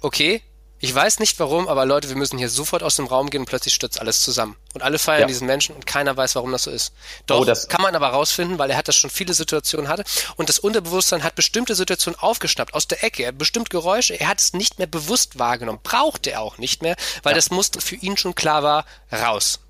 [0.00, 0.42] okay,
[0.82, 3.46] ich weiß nicht warum, aber Leute, wir müssen hier sofort aus dem Raum gehen und
[3.46, 4.56] plötzlich stürzt alles zusammen.
[4.74, 5.26] Und alle feiern ja.
[5.28, 6.92] diesen Menschen und keiner weiß, warum das so ist.
[7.26, 10.02] Doch, oh, das kann man aber rausfinden, weil er hat das schon viele Situationen hatte.
[10.34, 13.22] Und das Unterbewusstsein hat bestimmte Situationen aufgeschnappt aus der Ecke.
[13.22, 14.18] Er hat bestimmt Geräusche.
[14.18, 15.78] Er hat es nicht mehr bewusst wahrgenommen.
[15.84, 17.36] Brauchte er auch nicht mehr, weil ja.
[17.36, 19.60] das Muster für ihn schon klar war, raus.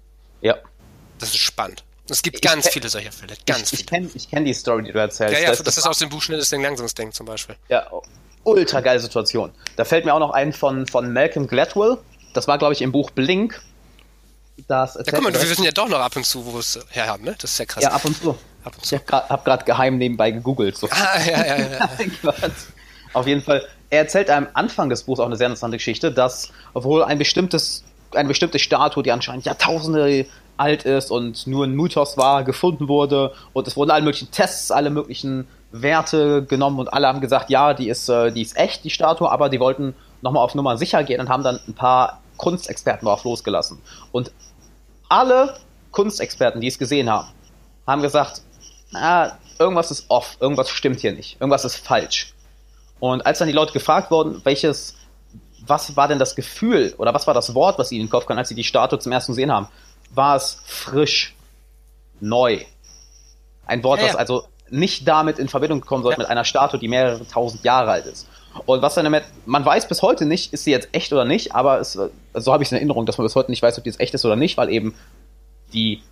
[0.41, 0.57] Ja.
[1.19, 1.85] Das ist spannend.
[2.09, 3.35] Es gibt ganz viele solcher Fälle.
[3.47, 5.35] Ganz ich, ich kenne kenn die Story, die du erzählst.
[5.35, 7.57] Ja, ja, das, das, das ist aus dem Buch Schnelles den Langsamsdenken zum Beispiel.
[7.69, 7.87] Ja,
[8.45, 9.51] ultra geile Situation.
[9.77, 11.99] Da fällt mir auch noch ein von, von Malcolm Gladwell.
[12.35, 13.61] Das war, glaube ich, im Buch Blink.
[14.69, 17.25] Das ja, guck mal, wir wissen ja doch noch ab und zu, wo es herhaben,
[17.25, 17.35] ne?
[17.39, 17.83] Das ist ja krass.
[17.83, 18.31] Ja, ab und zu.
[18.65, 18.97] Ab und zu.
[18.97, 20.77] Ich habe gerade geheim nebenbei gegoogelt.
[20.77, 20.89] So.
[20.91, 21.91] Ah, ja, ja, ja.
[23.13, 23.67] Auf jeden Fall.
[23.91, 27.85] Er erzählt am Anfang des Buchs auch eine sehr interessante Geschichte, dass obwohl ein bestimmtes,
[28.15, 30.27] eine bestimmte Statue, die anscheinend Jahrtausende
[30.57, 34.71] alt ist und nur ein Mythos war, gefunden wurde und es wurden alle möglichen Tests,
[34.71, 38.85] alle möglichen Werte genommen und alle haben gesagt, ja, die ist, äh, die ist echt,
[38.85, 42.21] die Statue, aber die wollten nochmal auf Nummer sicher gehen und haben dann ein paar
[42.37, 43.81] Kunstexperten drauf losgelassen.
[44.13, 44.33] Und
[45.09, 45.57] alle
[45.91, 47.29] Kunstexperten, die es gesehen haben,
[47.87, 48.43] haben gesagt,
[48.95, 52.35] ah, irgendwas ist off, irgendwas stimmt hier nicht, irgendwas ist falsch.
[53.01, 54.97] Und als dann die Leute gefragt wurden, welches,
[55.67, 58.27] was war denn das Gefühl oder was war das Wort, was ihnen in den Kopf
[58.27, 59.69] kam, als sie die Statue zum ersten gesehen haben,
[60.15, 61.35] war es frisch,
[62.21, 62.61] neu.
[63.67, 64.13] Ein Wort, ja, ja.
[64.13, 66.25] das also nicht damit in Verbindung kommen sollte ja.
[66.25, 68.27] mit einer Statue, die mehrere tausend Jahre alt ist.
[68.67, 71.55] Und was dann damit, man weiß bis heute nicht, ist sie jetzt echt oder nicht,
[71.55, 73.85] aber es, so habe ich es in Erinnerung, dass man bis heute nicht weiß, ob
[73.85, 74.95] die jetzt echt ist oder nicht, weil eben
[75.73, 76.03] die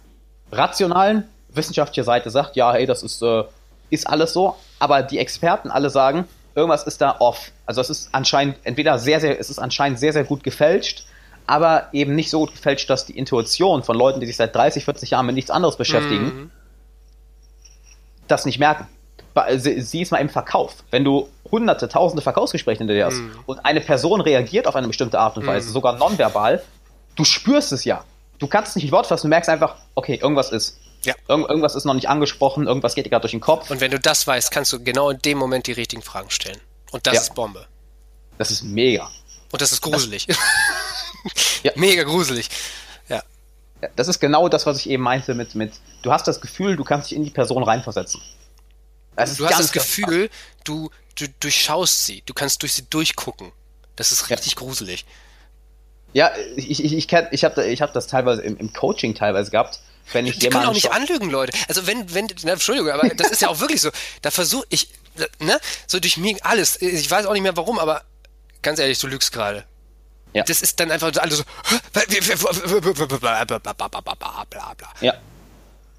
[0.52, 3.44] rationalen wissenschaftliche Seite sagt, ja, hey, das ist, äh,
[3.90, 7.52] ist alles so, aber die Experten alle sagen, irgendwas ist da off.
[7.66, 11.04] Also es ist anscheinend entweder sehr, sehr, es ist anscheinend sehr, sehr gut gefälscht,
[11.46, 14.84] aber eben nicht so gut gefälscht, dass die Intuition von Leuten, die sich seit 30,
[14.84, 16.50] 40 Jahren mit nichts anderes beschäftigen, mhm
[18.30, 18.86] das nicht merken.
[19.56, 20.76] Sieh es mal im Verkauf.
[20.90, 23.30] Wenn du hunderte, tausende Verkaufsgespräche hinter dir hast mm.
[23.46, 25.72] und eine Person reagiert auf eine bestimmte Art und Weise, mm.
[25.72, 26.62] sogar nonverbal,
[27.16, 28.04] du spürst es ja.
[28.38, 30.78] Du kannst nicht Wort fassen, du merkst einfach, okay, irgendwas ist.
[31.04, 31.14] Ja.
[31.28, 33.70] Irg irgendwas ist noch nicht angesprochen, irgendwas geht dir gerade durch den Kopf.
[33.70, 36.60] Und wenn du das weißt, kannst du genau in dem Moment die richtigen Fragen stellen.
[36.90, 37.20] Und das ja.
[37.20, 37.66] ist Bombe.
[38.38, 39.10] Das ist mega.
[39.52, 40.26] Und das ist gruselig.
[40.26, 40.38] Das,
[41.62, 41.72] ja.
[41.76, 42.48] Mega gruselig.
[43.96, 45.72] Das ist genau das, was ich eben meinte mit, mit,
[46.02, 48.20] du hast das Gefühl, du kannst dich in die Person reinversetzen.
[49.16, 50.30] Das du hast das Gefühl,
[50.64, 53.52] du, du durchschaust sie, du kannst durch sie durchgucken.
[53.96, 54.58] Das ist richtig ja.
[54.58, 55.04] gruselig.
[56.12, 59.50] Ja, ich, ich, ich, kenn, ich habe ich hab das teilweise im, im Coaching teilweise
[59.50, 59.80] gehabt.
[60.12, 61.56] Wenn ich die können auch nicht anlügen, Leute.
[61.68, 63.90] Also wenn, wenn, na, Entschuldigung, aber das ist ja auch wirklich so.
[64.22, 64.88] Da versuche ich,
[65.38, 66.80] ne, so durch mir alles.
[66.82, 68.02] Ich weiß auch nicht mehr warum, aber
[68.62, 69.64] ganz ehrlich, du lügst gerade.
[70.32, 70.44] Ja.
[70.44, 71.44] Das ist dann einfach alles so.
[75.00, 75.14] Ja.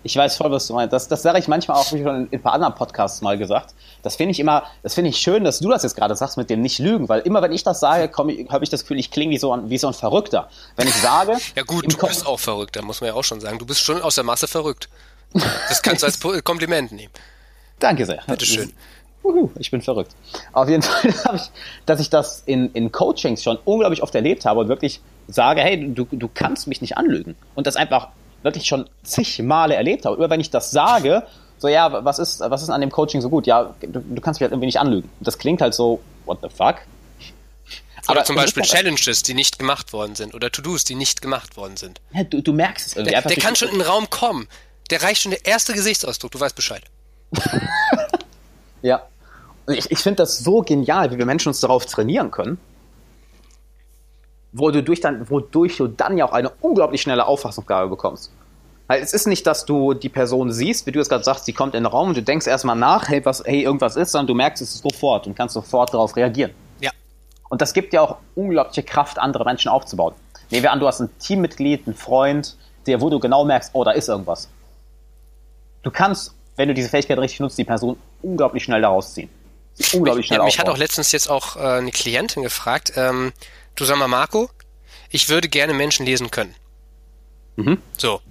[0.04, 0.94] Ich weiß voll, was du meinst.
[0.94, 3.38] Das, das sage ich manchmal auch, wie schon in, in ein paar anderen Podcasts mal
[3.38, 3.76] gesagt.
[4.02, 6.50] Das finde ich immer, das finde ich schön, dass du das jetzt gerade sagst mit
[6.50, 9.32] dem nicht lügen, weil immer wenn ich das sage, habe ich das Gefühl, ich klinge
[9.32, 10.50] wie so ein, wie so ein Verrückter.
[10.76, 11.38] Wenn ich sage.
[11.56, 13.60] ja gut, du bist auch verrückter, muss man ja auch schon sagen.
[13.60, 14.90] Du bist schon aus der Masse verrückt.
[15.70, 17.14] Das kannst du als Kompliment nehmen.
[17.80, 18.24] Danke sehr.
[18.28, 18.74] Bitteschön.
[19.24, 20.16] Uhu, ich bin verrückt.
[20.54, 21.44] Auf jeden Fall habe ich,
[21.86, 25.94] dass ich das in, in Coachings schon unglaublich oft erlebt habe und wirklich sage, hey,
[25.94, 27.36] du, du kannst mich nicht anlügen.
[27.56, 28.10] Und das einfach
[28.44, 30.18] wirklich schon zig Male erlebt habe.
[30.18, 31.24] Immer wenn ich das sage,
[31.58, 33.46] so, ja, was ist, was ist an dem Coaching so gut?
[33.46, 35.10] Ja, du, du kannst mich halt irgendwie nicht anlügen.
[35.20, 36.78] Und das klingt halt so, what the fuck?
[38.08, 40.34] Oder Aber zum Beispiel Challenges, die nicht gemacht worden sind.
[40.34, 42.02] Oder To-Dos, die nicht gemacht worden sind.
[42.14, 43.12] Ja, du, du merkst es irgendwie.
[43.12, 44.48] Der, der kann schon in den Raum kommen.
[44.90, 46.32] Der reicht schon der erste Gesichtsausdruck.
[46.32, 46.82] Du weißt Bescheid.
[48.82, 49.04] ja.
[49.68, 52.58] Ich, ich finde das so genial, wie wir Menschen uns darauf trainieren können
[54.52, 58.32] wodurch, dann, wodurch du dann ja auch eine unglaublich schnelle Auffassungsgabe bekommst.
[58.88, 61.54] Weil es ist nicht, dass du die Person siehst, wie du es gerade sagst, sie
[61.54, 64.28] kommt in den Raum und du denkst erstmal nach, hey, was, hey, irgendwas ist, sondern
[64.28, 66.52] du merkst es sofort und kannst sofort darauf reagieren.
[66.82, 66.92] Ja.
[67.50, 70.14] Und das gibt ja auch unglaubliche Kraft, andere Menschen aufzubauen.
[70.50, 73.86] Nehmen wir an, du hast ein Teammitglied, einen Freund, der, wo du genau merkst, oh,
[73.86, 74.50] da ist irgendwas.
[75.84, 79.30] Du kannst, wenn du diese Fähigkeit richtig nutzt, die Person unglaublich schnell daraus ziehen.
[79.94, 83.34] Unglaublich schnell ja, Mich hat auch letztens jetzt auch äh, eine Klientin gefragt, ähm,
[83.76, 84.50] du sag mal, Marco,
[85.10, 86.56] ich würde gerne Menschen lesen können.
[87.56, 87.82] Mhm.
[87.98, 88.22] So.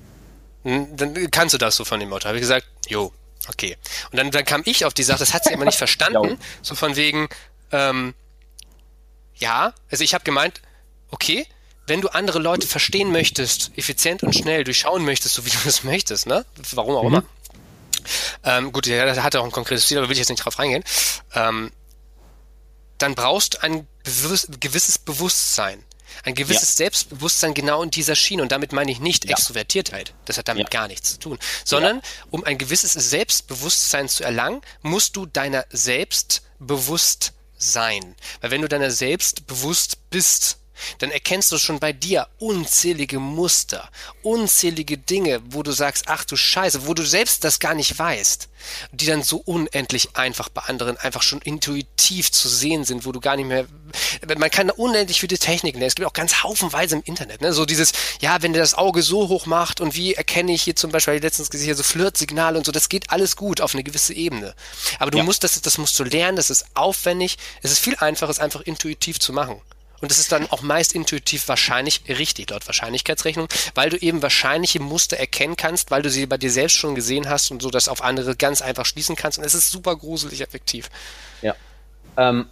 [0.62, 2.26] Dann kannst du das so von dem Motto.
[2.26, 3.12] Habe ich gesagt, jo,
[3.48, 3.76] okay.
[4.10, 6.74] Und dann, dann kam ich auf die Sache, das hat sie immer nicht verstanden, so
[6.74, 7.28] von wegen,
[7.72, 8.14] ähm,
[9.36, 10.60] ja, also ich habe gemeint,
[11.10, 11.46] okay,
[11.86, 15.82] wenn du andere Leute verstehen möchtest, effizient und schnell durchschauen möchtest, so wie du das
[15.82, 16.44] möchtest, ne?
[16.72, 17.22] Warum auch mhm.
[18.44, 20.84] Ähm, gut, der hat auch ein konkretes Ziel, aber will ich jetzt nicht drauf reingehen.
[21.34, 21.72] Ähm,
[22.98, 25.84] dann brauchst du ein gewisses Bewusstsein.
[26.24, 26.84] Ein gewisses ja.
[26.84, 28.42] Selbstbewusstsein genau in dieser Schiene.
[28.42, 29.32] Und damit meine ich nicht ja.
[29.32, 30.12] Extrovertiertheit.
[30.24, 30.80] Das hat damit ja.
[30.80, 31.38] gar nichts zu tun.
[31.64, 38.16] Sondern um ein gewisses Selbstbewusstsein zu erlangen, musst du deiner selbst bewusst sein.
[38.40, 40.58] Weil wenn du deiner selbst bewusst bist,
[40.98, 43.88] dann erkennst du schon bei dir unzählige Muster,
[44.22, 48.48] unzählige Dinge, wo du sagst, ach du Scheiße, wo du selbst das gar nicht weißt,
[48.92, 53.20] die dann so unendlich einfach bei anderen einfach schon intuitiv zu sehen sind, wo du
[53.20, 53.66] gar nicht mehr,
[54.38, 57.52] man kann unendlich viele Techniken lernen, es gibt auch ganz haufenweise im Internet, ne?
[57.52, 60.76] so dieses, ja, wenn der das Auge so hoch macht und wie erkenne ich hier
[60.76, 64.14] zum Beispiel, letztens gesehen, so Flirtsignale und so, das geht alles gut auf eine gewisse
[64.14, 64.54] Ebene.
[64.98, 65.24] Aber du ja.
[65.24, 68.60] musst das, das musst du lernen, das ist aufwendig, es ist viel einfacher, es einfach
[68.62, 69.60] intuitiv zu machen.
[70.00, 74.80] Und es ist dann auch meist intuitiv wahrscheinlich richtig, dort Wahrscheinlichkeitsrechnung, weil du eben wahrscheinliche
[74.80, 77.88] Muster erkennen kannst, weil du sie bei dir selbst schon gesehen hast und so das
[77.88, 79.38] auf andere ganz einfach schließen kannst.
[79.38, 80.88] Und es ist super gruselig effektiv.
[81.42, 81.54] Ja.
[82.16, 82.46] Ähm,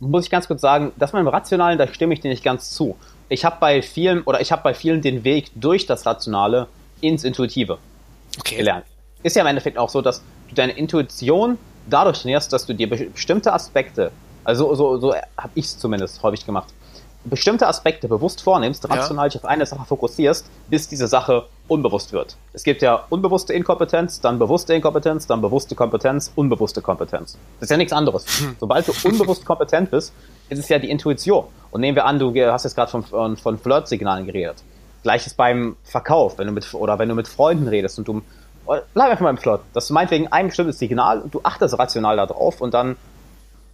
[0.00, 2.70] muss ich ganz kurz sagen, dass man im Rationalen, da stimme ich dir nicht ganz
[2.70, 2.96] zu.
[3.28, 6.68] Ich habe bei vielen oder ich habe bei vielen den Weg durch das Rationale
[7.00, 7.78] ins Intuitive
[8.38, 8.56] okay.
[8.56, 8.84] gelernt.
[9.22, 12.88] Ist ja im Endeffekt auch so, dass du deine Intuition dadurch trainierst, dass du dir
[12.88, 14.10] bestimmte Aspekte
[14.44, 16.72] also so, so habe ich es zumindest häufig gemacht.
[17.24, 22.36] Bestimmte Aspekte bewusst vornimmst, rational dich auf eine Sache fokussierst, bis diese Sache unbewusst wird.
[22.52, 27.38] Es gibt ja unbewusste Inkompetenz, dann bewusste Inkompetenz, dann bewusste Kompetenz, unbewusste Kompetenz.
[27.60, 28.26] Das ist ja nichts anderes.
[28.58, 30.12] Sobald du unbewusst kompetent bist,
[30.48, 31.44] ist es ja die Intuition.
[31.70, 34.56] Und nehmen wir an, du hast jetzt gerade von, von Flirt-Signalen geredet.
[35.04, 38.22] Gleiches beim Verkauf, wenn du mit, oder wenn du mit Freunden redest und du,
[38.66, 39.60] bleib einfach mal im Flirt.
[39.74, 42.96] Das ist meinetwegen ein bestimmtes Signal und du achtest rational darauf und dann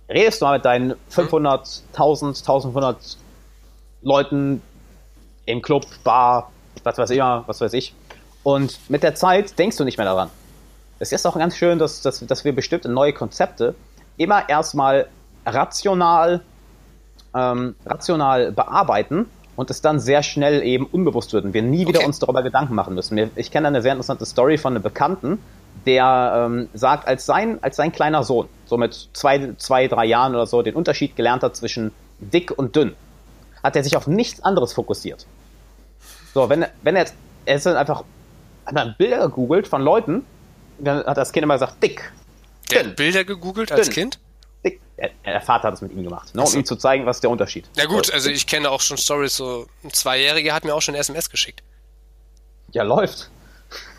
[0.08, 3.18] redest du mal mit deinen 500, 1000, 1500
[4.02, 4.62] Leuten
[5.46, 6.50] im Club, Bar,
[6.84, 7.94] was weiß ich immer, was weiß ich.
[8.42, 10.30] Und mit der Zeit denkst du nicht mehr daran.
[10.98, 13.74] Es ist auch ganz schön, dass, dass, dass wir bestimmte neue Konzepte
[14.16, 15.08] immer erstmal
[15.46, 16.42] rational,
[17.34, 21.98] ähm, rational bearbeiten und es dann sehr schnell eben unbewusst wird und wir nie wieder
[21.98, 22.06] okay.
[22.06, 23.30] uns darüber Gedanken machen müssen.
[23.36, 25.38] Ich kenne eine sehr interessante Story von einem Bekannten,
[25.86, 30.34] der ähm, sagt, als sein, als sein kleiner Sohn, so mit zwei, zwei, drei Jahren
[30.34, 32.94] oder so, den Unterschied gelernt hat zwischen dick und dünn,
[33.62, 35.26] hat er sich auf nichts anderes fokussiert.
[36.34, 37.14] So, wenn, wenn er jetzt,
[37.44, 38.04] er ist dann einfach,
[38.66, 40.24] hat dann Bilder gegoogelt von Leuten,
[40.78, 42.12] dann hat das Kind immer gesagt, dick.
[42.70, 44.18] Der dünn, hat Bilder gegoogelt als dünn, Kind?
[44.64, 44.80] Dick.
[44.96, 47.22] Der, der, Vater hat es mit ihm gemacht, ne, um ihm zu zeigen, was ist
[47.22, 47.68] der Unterschied.
[47.76, 50.94] Na gut, also ich kenne auch schon Stories, so ein Zweijähriger hat mir auch schon
[50.94, 51.62] SMS geschickt.
[52.72, 53.30] Ja, läuft.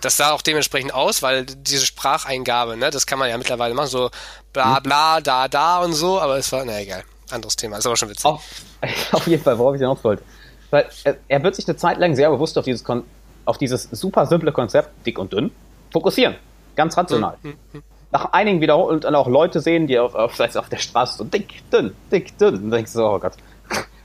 [0.01, 3.89] Das sah auch dementsprechend aus, weil diese Spracheingabe, ne, das kann man ja mittlerweile machen,
[3.89, 4.09] so
[4.53, 4.83] bla hm?
[4.83, 8.09] bla, da, da und so, aber es war, na egal, anderes Thema, ist aber schon
[8.09, 8.25] witzig.
[8.25, 8.43] Auf,
[9.11, 10.23] auf jeden Fall, worauf ich hinaus wollte.
[10.69, 13.03] Weil er, er, wird sich eine Zeit lang sehr bewusst auf dieses, Kon
[13.45, 15.51] auf dieses super simple Konzept, dick und dünn,
[15.91, 16.35] fokussieren.
[16.75, 17.37] Ganz rational.
[17.41, 17.83] Hm, hm, hm.
[18.11, 21.23] Nach einigen wiederholen und dann auch Leute sehen, die auf, auf, auf der Straße so
[21.23, 22.55] dick, dünn, dick, dünn.
[22.55, 23.33] Und denkst du so, oh Gott.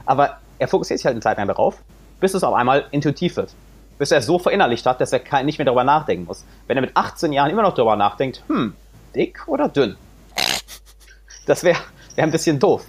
[0.06, 1.76] Aber er fokussiert sich halt eine Zeit lang darauf,
[2.20, 3.54] bis es auf einmal intuitiv wird.
[3.98, 6.44] Bis er so verinnerlicht hat, dass er nicht mehr darüber nachdenken muss.
[6.66, 8.74] Wenn er mit 18 Jahren immer noch darüber nachdenkt, hm,
[9.14, 9.96] dick oder dünn?
[11.46, 11.78] Das wäre
[12.14, 12.86] wär ein bisschen doof.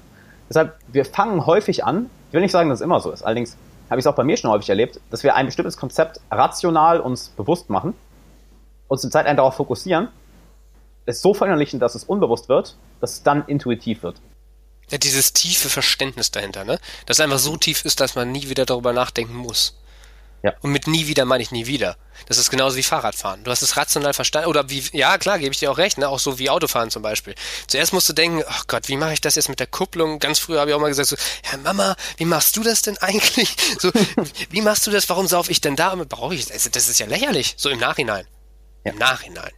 [0.49, 3.57] Deshalb, wir fangen häufig an, ich will nicht sagen, dass es immer so ist, allerdings
[3.89, 6.99] habe ich es auch bei mir schon häufig erlebt, dass wir ein bestimmtes Konzept rational
[6.99, 7.93] uns bewusst machen,
[8.87, 10.09] uns eine Zeit lang darauf fokussieren,
[11.05, 14.17] es so verinnerlichen, dass es unbewusst wird, dass es dann intuitiv wird.
[14.89, 16.79] Ja, dieses tiefe Verständnis dahinter, ne?
[17.05, 19.75] Das einfach so tief ist, dass man nie wieder darüber nachdenken muss.
[20.45, 20.53] Ja.
[20.61, 21.97] Und mit nie wieder meine ich nie wieder.
[22.27, 23.43] Das ist genauso wie Fahrradfahren.
[23.43, 24.47] Du hast es rational verstanden.
[24.47, 26.07] Oder wie, ja klar, gebe ich dir auch recht, ne?
[26.07, 27.33] Auch so wie Autofahren zum Beispiel.
[27.65, 30.19] Zuerst musst du denken, ach oh Gott, wie mache ich das jetzt mit der Kupplung?
[30.19, 31.15] Ganz früher habe ich auch mal gesagt, so,
[31.51, 33.55] ja Mama, wie machst du das denn eigentlich?
[33.79, 33.91] So,
[34.51, 35.09] wie machst du das?
[35.09, 35.95] Warum sauf ich denn da?
[35.95, 36.69] Brauche ich das?
[36.69, 37.55] Das ist ja lächerlich.
[37.57, 38.25] So im Nachhinein.
[38.83, 38.91] Ja.
[38.91, 39.51] Im Nachhinein.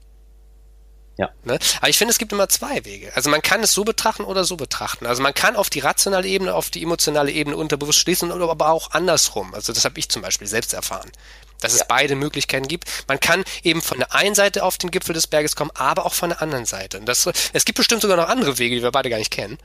[1.18, 1.30] Ja.
[1.44, 1.58] Ne?
[1.80, 3.12] Aber ich finde, es gibt immer zwei Wege.
[3.16, 5.08] Also man kann es so betrachten oder so betrachten.
[5.08, 8.92] Also man kann auf die rationale Ebene, auf die emotionale Ebene unterbewusst schließen, aber auch
[8.92, 9.54] andersrum.
[9.54, 11.12] Also das habe ich zum Beispiel selbst erfahren.
[11.60, 11.82] Dass ja.
[11.82, 12.88] es beide Möglichkeiten gibt.
[13.08, 16.14] Man kann eben von der einen Seite auf den Gipfel des Berges kommen, aber auch
[16.14, 17.00] von der anderen Seite.
[17.00, 19.58] Und das, es gibt bestimmt sogar noch andere Wege, die wir beide gar nicht kennen.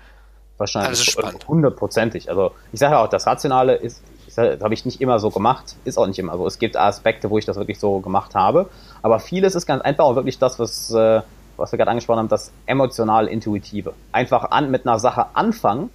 [0.57, 0.89] Wahrscheinlich.
[0.89, 1.49] Also das ist spannend.
[1.49, 2.31] Hundertprozentig.
[2.31, 4.03] Also ich sage ja auch, das Rationale ist,
[4.35, 6.47] das habe ich nicht immer so gemacht, ist auch nicht immer so.
[6.47, 8.71] Es gibt Aspekte, wo ich das wirklich so gemacht habe.
[9.03, 11.21] Aber vieles ist ganz einfach auch wirklich das, was äh,
[11.63, 13.95] was wir gerade angesprochen haben, das emotional-intuitive.
[14.11, 15.91] Einfach an, mit einer Sache anfangen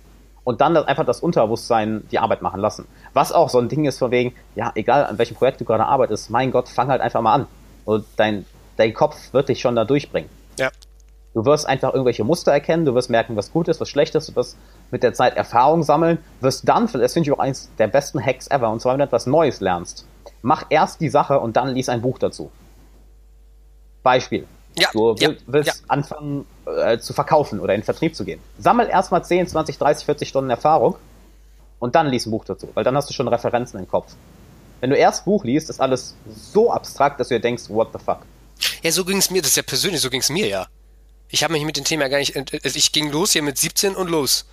[0.45, 2.87] und dann einfach das Unterbewusstsein die Arbeit machen lassen.
[3.13, 5.85] Was auch so ein Ding ist von wegen, ja, egal an welchem Projekt du gerade
[5.85, 7.47] arbeitest, mein Gott, fang halt einfach mal an.
[7.83, 8.45] Und dein,
[8.77, 10.29] dein Kopf wird dich schon da durchbringen.
[10.57, 10.69] Ja.
[11.33, 14.29] Du wirst einfach irgendwelche Muster erkennen, du wirst merken, was gut ist, was schlecht ist,
[14.29, 14.57] du wirst
[14.89, 18.49] mit der Zeit Erfahrung sammeln, wirst dann, das finde ich auch eins der besten Hacks
[18.49, 20.07] ever, und zwar wenn du etwas Neues lernst.
[20.41, 22.51] Mach erst die Sache und dann lies ein Buch dazu.
[24.01, 24.47] Beispiel.
[24.79, 25.73] Ja, du willst, ja, willst ja.
[25.87, 28.39] anfangen äh, zu verkaufen oder in Vertrieb zu gehen.
[28.59, 30.95] Sammel erstmal 10, 20, 30, 40 Stunden Erfahrung
[31.79, 34.13] und dann lies ein Buch dazu, weil dann hast du schon Referenzen im Kopf.
[34.79, 37.99] Wenn du erst Buch liest, ist alles so abstrakt, dass du dir denkst, what the
[38.03, 38.19] fuck.
[38.83, 40.67] Ja, so ging es mir, das ist ja persönlich, so ging es mir ja.
[41.29, 43.95] Ich habe mich mit dem Thema gar nicht, also ich ging los hier mit 17
[43.95, 44.45] und los.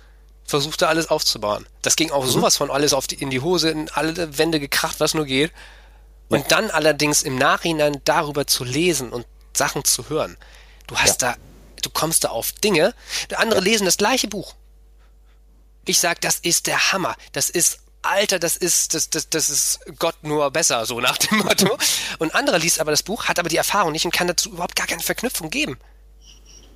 [0.43, 1.65] Versuchte alles aufzubauen.
[1.81, 2.29] Das ging auch mhm.
[2.29, 5.51] sowas von alles auf die, in die Hose, in alle Wände gekracht, was nur geht.
[6.29, 6.45] Und ja.
[6.49, 9.25] dann allerdings im Nachhinein darüber zu lesen und
[9.57, 10.37] Sachen zu hören.
[10.87, 11.33] Du hast ja.
[11.33, 11.37] da,
[11.81, 12.93] du kommst da auf Dinge.
[13.35, 13.65] Andere ja.
[13.65, 14.55] lesen das gleiche Buch.
[15.85, 17.15] Ich sag, das ist der Hammer.
[17.31, 21.39] Das ist Alter, das ist, das, das, das ist Gott nur besser, so nach dem
[21.39, 21.77] Motto.
[22.19, 24.75] Und andere liest aber das Buch, hat aber die Erfahrung nicht und kann dazu überhaupt
[24.75, 25.79] gar keine Verknüpfung geben.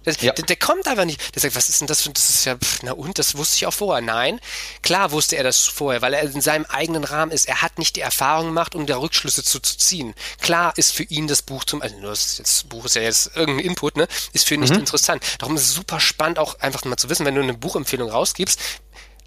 [0.03, 0.31] Das, ja.
[0.31, 1.35] der, der, kommt einfach nicht.
[1.35, 3.57] Der sagt, was ist denn das für, das ist ja, pff, na und, das wusste
[3.57, 4.01] ich auch vorher.
[4.01, 4.39] Nein,
[4.81, 7.47] klar wusste er das vorher, weil er in seinem eigenen Rahmen ist.
[7.47, 10.15] Er hat nicht die Erfahrung gemacht, um da Rückschlüsse zu, zu ziehen.
[10.39, 13.65] Klar ist für ihn das Buch zum, also das, das Buch ist ja jetzt irgendein
[13.65, 14.79] Input, ne, ist für ihn nicht mhm.
[14.79, 15.23] interessant.
[15.39, 18.59] Darum ist es super spannend, auch einfach mal zu wissen, wenn du eine Buchempfehlung rausgibst,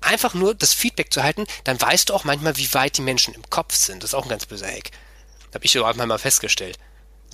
[0.01, 3.35] einfach nur das Feedback zu halten, dann weißt du auch manchmal, wie weit die Menschen
[3.35, 4.03] im Kopf sind.
[4.03, 4.91] Das ist auch ein ganz böser Hack.
[5.55, 6.79] Habe ich so einmal mal festgestellt.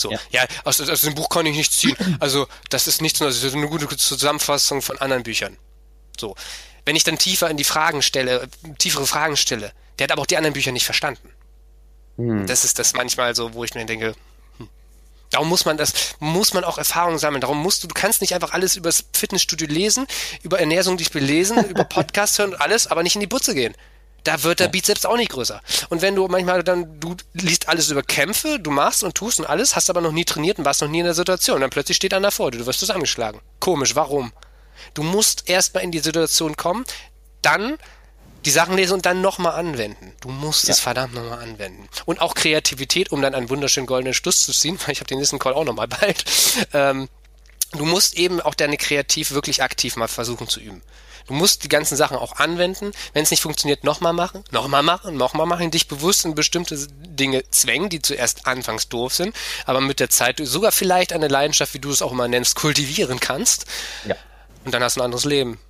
[0.01, 1.97] So, ja, ja aus, aus dem Buch kann ich nichts ziehen.
[2.21, 5.57] Also, das ist nichts, das ist eine gute Zusammenfassung von anderen Büchern.
[6.19, 6.35] So.
[6.85, 10.27] Wenn ich dann tiefer in die Fragen stelle, tiefere Fragen stelle, der hat aber auch
[10.27, 11.31] die anderen Bücher nicht verstanden.
[12.17, 12.47] Hm.
[12.47, 14.15] Das ist das manchmal so, wo ich mir denke,
[14.57, 14.69] hm.
[15.31, 17.41] Darum muss man das, muss man auch Erfahrungen sammeln.
[17.41, 20.07] Darum musst du, du kannst nicht einfach alles über das Fitnessstudio lesen,
[20.43, 23.75] über Ernährung dich belesen, über Podcasts hören und alles, aber nicht in die Butze gehen.
[24.29, 24.71] Da wird der ja.
[24.71, 25.63] Bizeps auch nicht größer.
[25.89, 29.47] Und wenn du manchmal dann, du liest alles über Kämpfe, du machst und tust und
[29.47, 31.55] alles, hast aber noch nie trainiert und warst noch nie in der Situation.
[31.55, 33.41] Und dann plötzlich steht einer vor dir, du wirst zusammengeschlagen.
[33.59, 34.35] Komisch, warum?
[34.93, 36.85] Du musst erstmal in die Situation kommen,
[37.41, 37.79] dann
[38.45, 40.13] die Sachen lesen und dann nochmal anwenden.
[40.21, 40.73] Du musst ja.
[40.73, 41.89] es verdammt nochmal anwenden.
[42.05, 45.21] Und auch Kreativität, um dann einen wunderschönen goldenen Schluss zu ziehen, weil ich habe den
[45.21, 46.23] nächsten Call auch nochmal bald.
[46.75, 47.09] Ähm,
[47.73, 50.83] du musst eben auch deine Kreativ wirklich aktiv mal versuchen zu üben.
[51.29, 52.93] Du musst die ganzen Sachen auch anwenden.
[53.13, 57.45] Wenn es nicht funktioniert, nochmal machen, nochmal machen, nochmal machen, dich bewusst in bestimmte Dinge
[57.51, 61.79] zwängen, die zuerst anfangs doof sind, aber mit der Zeit sogar vielleicht eine Leidenschaft, wie
[61.79, 63.67] du es auch immer nennst, kultivieren kannst.
[64.07, 64.17] Ja.
[64.65, 65.61] Und dann hast du ein anderes Leben.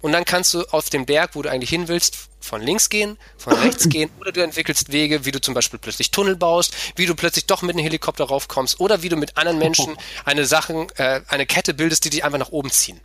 [0.00, 3.18] Und dann kannst du auf dem Berg, wo du eigentlich hin willst, von links gehen,
[3.36, 7.06] von rechts gehen, oder du entwickelst Wege, wie du zum Beispiel plötzlich Tunnel baust, wie
[7.06, 10.88] du plötzlich doch mit einem Helikopter raufkommst, oder wie du mit anderen Menschen eine Sachen,
[10.96, 13.00] äh, eine Kette bildest, die dich einfach nach oben ziehen.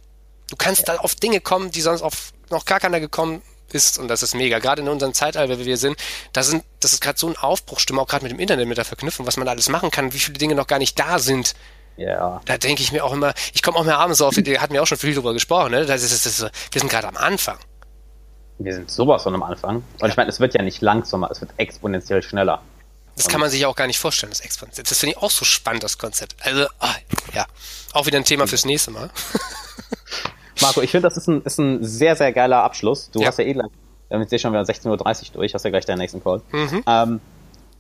[0.50, 0.96] Du kannst ja.
[0.96, 3.42] da auf Dinge kommen, die sonst auf noch gar keiner gekommen
[3.72, 4.60] ist und das ist mega.
[4.60, 5.98] Gerade in unserem Zeitalter, wie wir sind,
[6.32, 8.86] da sind, das ist gerade so ein Aufbruchstimme, auch gerade mit dem Internet, mit der
[8.86, 11.56] Verknüpfung, was man alles machen kann, wie viele Dinge noch gar nicht da sind.
[11.98, 12.42] Ja.
[12.46, 14.82] Da denke ich mir auch immer, ich komme auch mehr abends auf, der hat mir
[14.82, 15.86] auch schon viel drüber gesprochen, ne?
[15.86, 17.58] Das ist, das ist, wir sind gerade am Anfang.
[18.60, 19.84] Wir sind sowas von am Anfang.
[20.00, 22.62] Und ich meine, es wird ja nicht langsamer, es wird exponentiell schneller.
[23.16, 24.86] Das kann man sich ja auch gar nicht vorstellen, das exponentiell.
[24.88, 26.36] Das finde ich auch so spannend, das Konzept.
[26.42, 26.96] Also, ah,
[27.34, 27.46] ja,
[27.94, 29.12] auch wieder ein Thema fürs nächste Mal.
[30.62, 33.10] Marco, ich finde, das ist ein, ist ein sehr, sehr geiler Abschluss.
[33.12, 33.28] Du ja.
[33.28, 33.72] hast ja eh gleich,
[34.08, 36.42] wir haben jetzt eh schon wieder 16.30 Uhr durch, hast ja gleich deinen nächsten Call.
[36.52, 36.84] Mhm.
[36.86, 37.22] Ähm,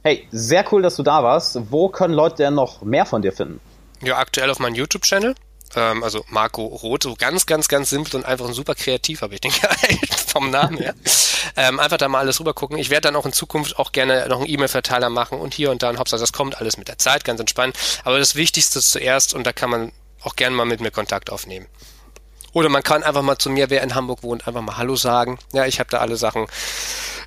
[0.03, 1.59] hey, sehr cool, dass du da warst.
[1.69, 3.59] Wo können Leute denn noch mehr von dir finden?
[4.01, 5.35] Ja, aktuell auf meinem YouTube-Channel.
[5.75, 9.41] Ähm, also Marco Roth, so ganz, ganz, ganz simpel und einfach super kreativ, habe ich
[9.41, 9.97] den gehalten
[10.27, 10.93] vom Namen her.
[11.55, 12.77] Ähm, einfach da mal alles rüber gucken.
[12.77, 15.83] Ich werde dann auch in Zukunft auch gerne noch einen E-Mail-Verteiler machen und hier und
[15.83, 15.89] da.
[15.89, 17.77] Und Hauptsache, das kommt alles mit der Zeit, ganz entspannt.
[18.03, 21.67] Aber das Wichtigste zuerst und da kann man auch gerne mal mit mir Kontakt aufnehmen.
[22.53, 25.39] Oder man kann einfach mal zu mir, wer in Hamburg wohnt, einfach mal Hallo sagen.
[25.53, 26.45] Ja, ich habe da alle Sachen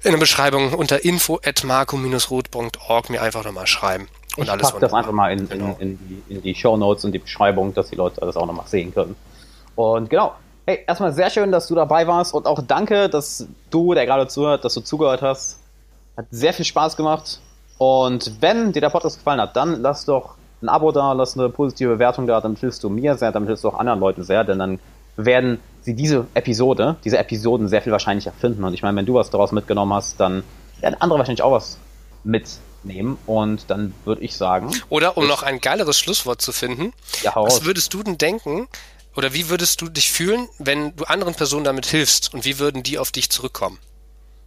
[0.05, 4.09] in der Beschreibung unter info at marco-roth.org mir einfach nochmal schreiben.
[4.37, 5.77] Und ich alles pack das einfach mal in, genau.
[5.81, 8.47] in, in, die, in die Show Notes und die Beschreibung, dass die Leute das auch
[8.47, 9.17] nochmal sehen können.
[9.75, 10.35] Und genau.
[10.65, 14.27] Hey, erstmal sehr schön, dass du dabei warst und auch danke, dass du, der gerade
[14.27, 15.61] zuhört, dass du zugehört hast.
[16.17, 17.41] Hat sehr viel Spaß gemacht.
[17.79, 21.51] Und wenn dir der Podcast gefallen hat, dann lass doch ein Abo da, lass eine
[21.51, 24.43] positive Bewertung da, dann hilfst du mir sehr, dann hilfst du auch anderen Leuten sehr,
[24.43, 24.79] denn dann
[25.17, 28.65] werden sie diese Episode, diese Episoden sehr viel wahrscheinlicher finden.
[28.65, 30.43] Und ich meine, wenn du was daraus mitgenommen hast, dann
[30.81, 31.79] werden andere wahrscheinlich auch was
[32.25, 33.19] mitnehmen.
[33.27, 34.71] Und dann würde ich sagen.
[34.89, 36.93] Oder um noch ein geileres Schlusswort zu finden,
[37.23, 38.69] ja, was würdest du denn denken,
[39.17, 42.83] oder wie würdest du dich fühlen, wenn du anderen Personen damit hilfst und wie würden
[42.83, 43.79] die auf dich zurückkommen?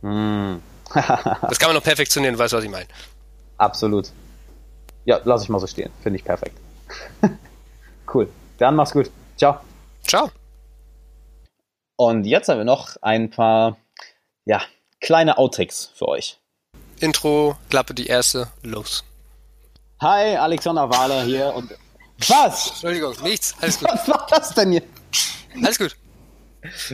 [0.01, 0.61] Hm.
[0.93, 2.87] das kann man noch perfektionieren, weißt du, was ich meine?
[3.57, 4.11] Absolut.
[5.05, 5.91] Ja, lass ich mal so stehen.
[6.03, 6.57] Finde ich perfekt.
[8.13, 8.29] cool.
[8.57, 9.09] Dann mach's gut.
[9.37, 9.59] Ciao.
[10.05, 10.31] Ciao.
[11.99, 13.75] Und jetzt haben wir noch ein paar,
[14.45, 14.61] ja,
[15.01, 16.39] kleine Outtakes für euch.
[17.01, 19.03] Intro, Klappe die erste, los.
[19.99, 21.75] Hi, Alexander Wahler hier und.
[22.29, 22.69] Was?
[22.69, 23.89] Entschuldigung, nichts, alles gut.
[23.89, 24.83] Was war das denn hier?
[25.61, 25.97] Alles gut.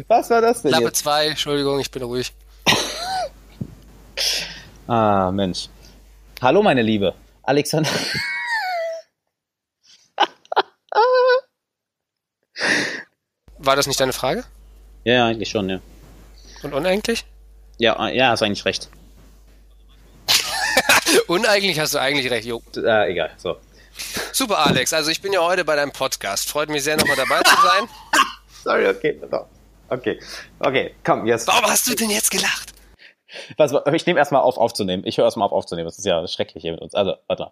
[0.07, 2.33] Was war das denn Klappe 2, Entschuldigung, ich bin ruhig.
[4.87, 5.69] ah, Mensch.
[6.41, 7.13] Hallo, meine Liebe.
[7.43, 7.91] Alexander.
[13.59, 14.45] War das nicht deine Frage?
[15.05, 15.79] Ja, eigentlich schon, ja.
[16.63, 17.25] Und uneigentlich?
[17.77, 18.89] Ja, ja, hast eigentlich recht.
[21.27, 22.61] uneigentlich hast du eigentlich recht, jo.
[22.75, 23.57] Äh, egal, so.
[24.33, 24.93] Super, Alex.
[24.93, 26.49] Also ich bin ja heute bei deinem Podcast.
[26.49, 27.87] Freut mich sehr, nochmal dabei zu sein.
[28.63, 29.21] Sorry, okay.
[29.89, 30.19] Okay,
[30.59, 31.47] okay, komm, jetzt.
[31.47, 32.73] Warum hast du denn jetzt gelacht?
[33.57, 35.03] Was, ich nehme erstmal auf aufzunehmen.
[35.05, 35.85] Ich höre erstmal auf aufzunehmen.
[35.85, 36.95] Das ist ja schrecklich hier mit uns.
[36.95, 37.51] Also, warte mal.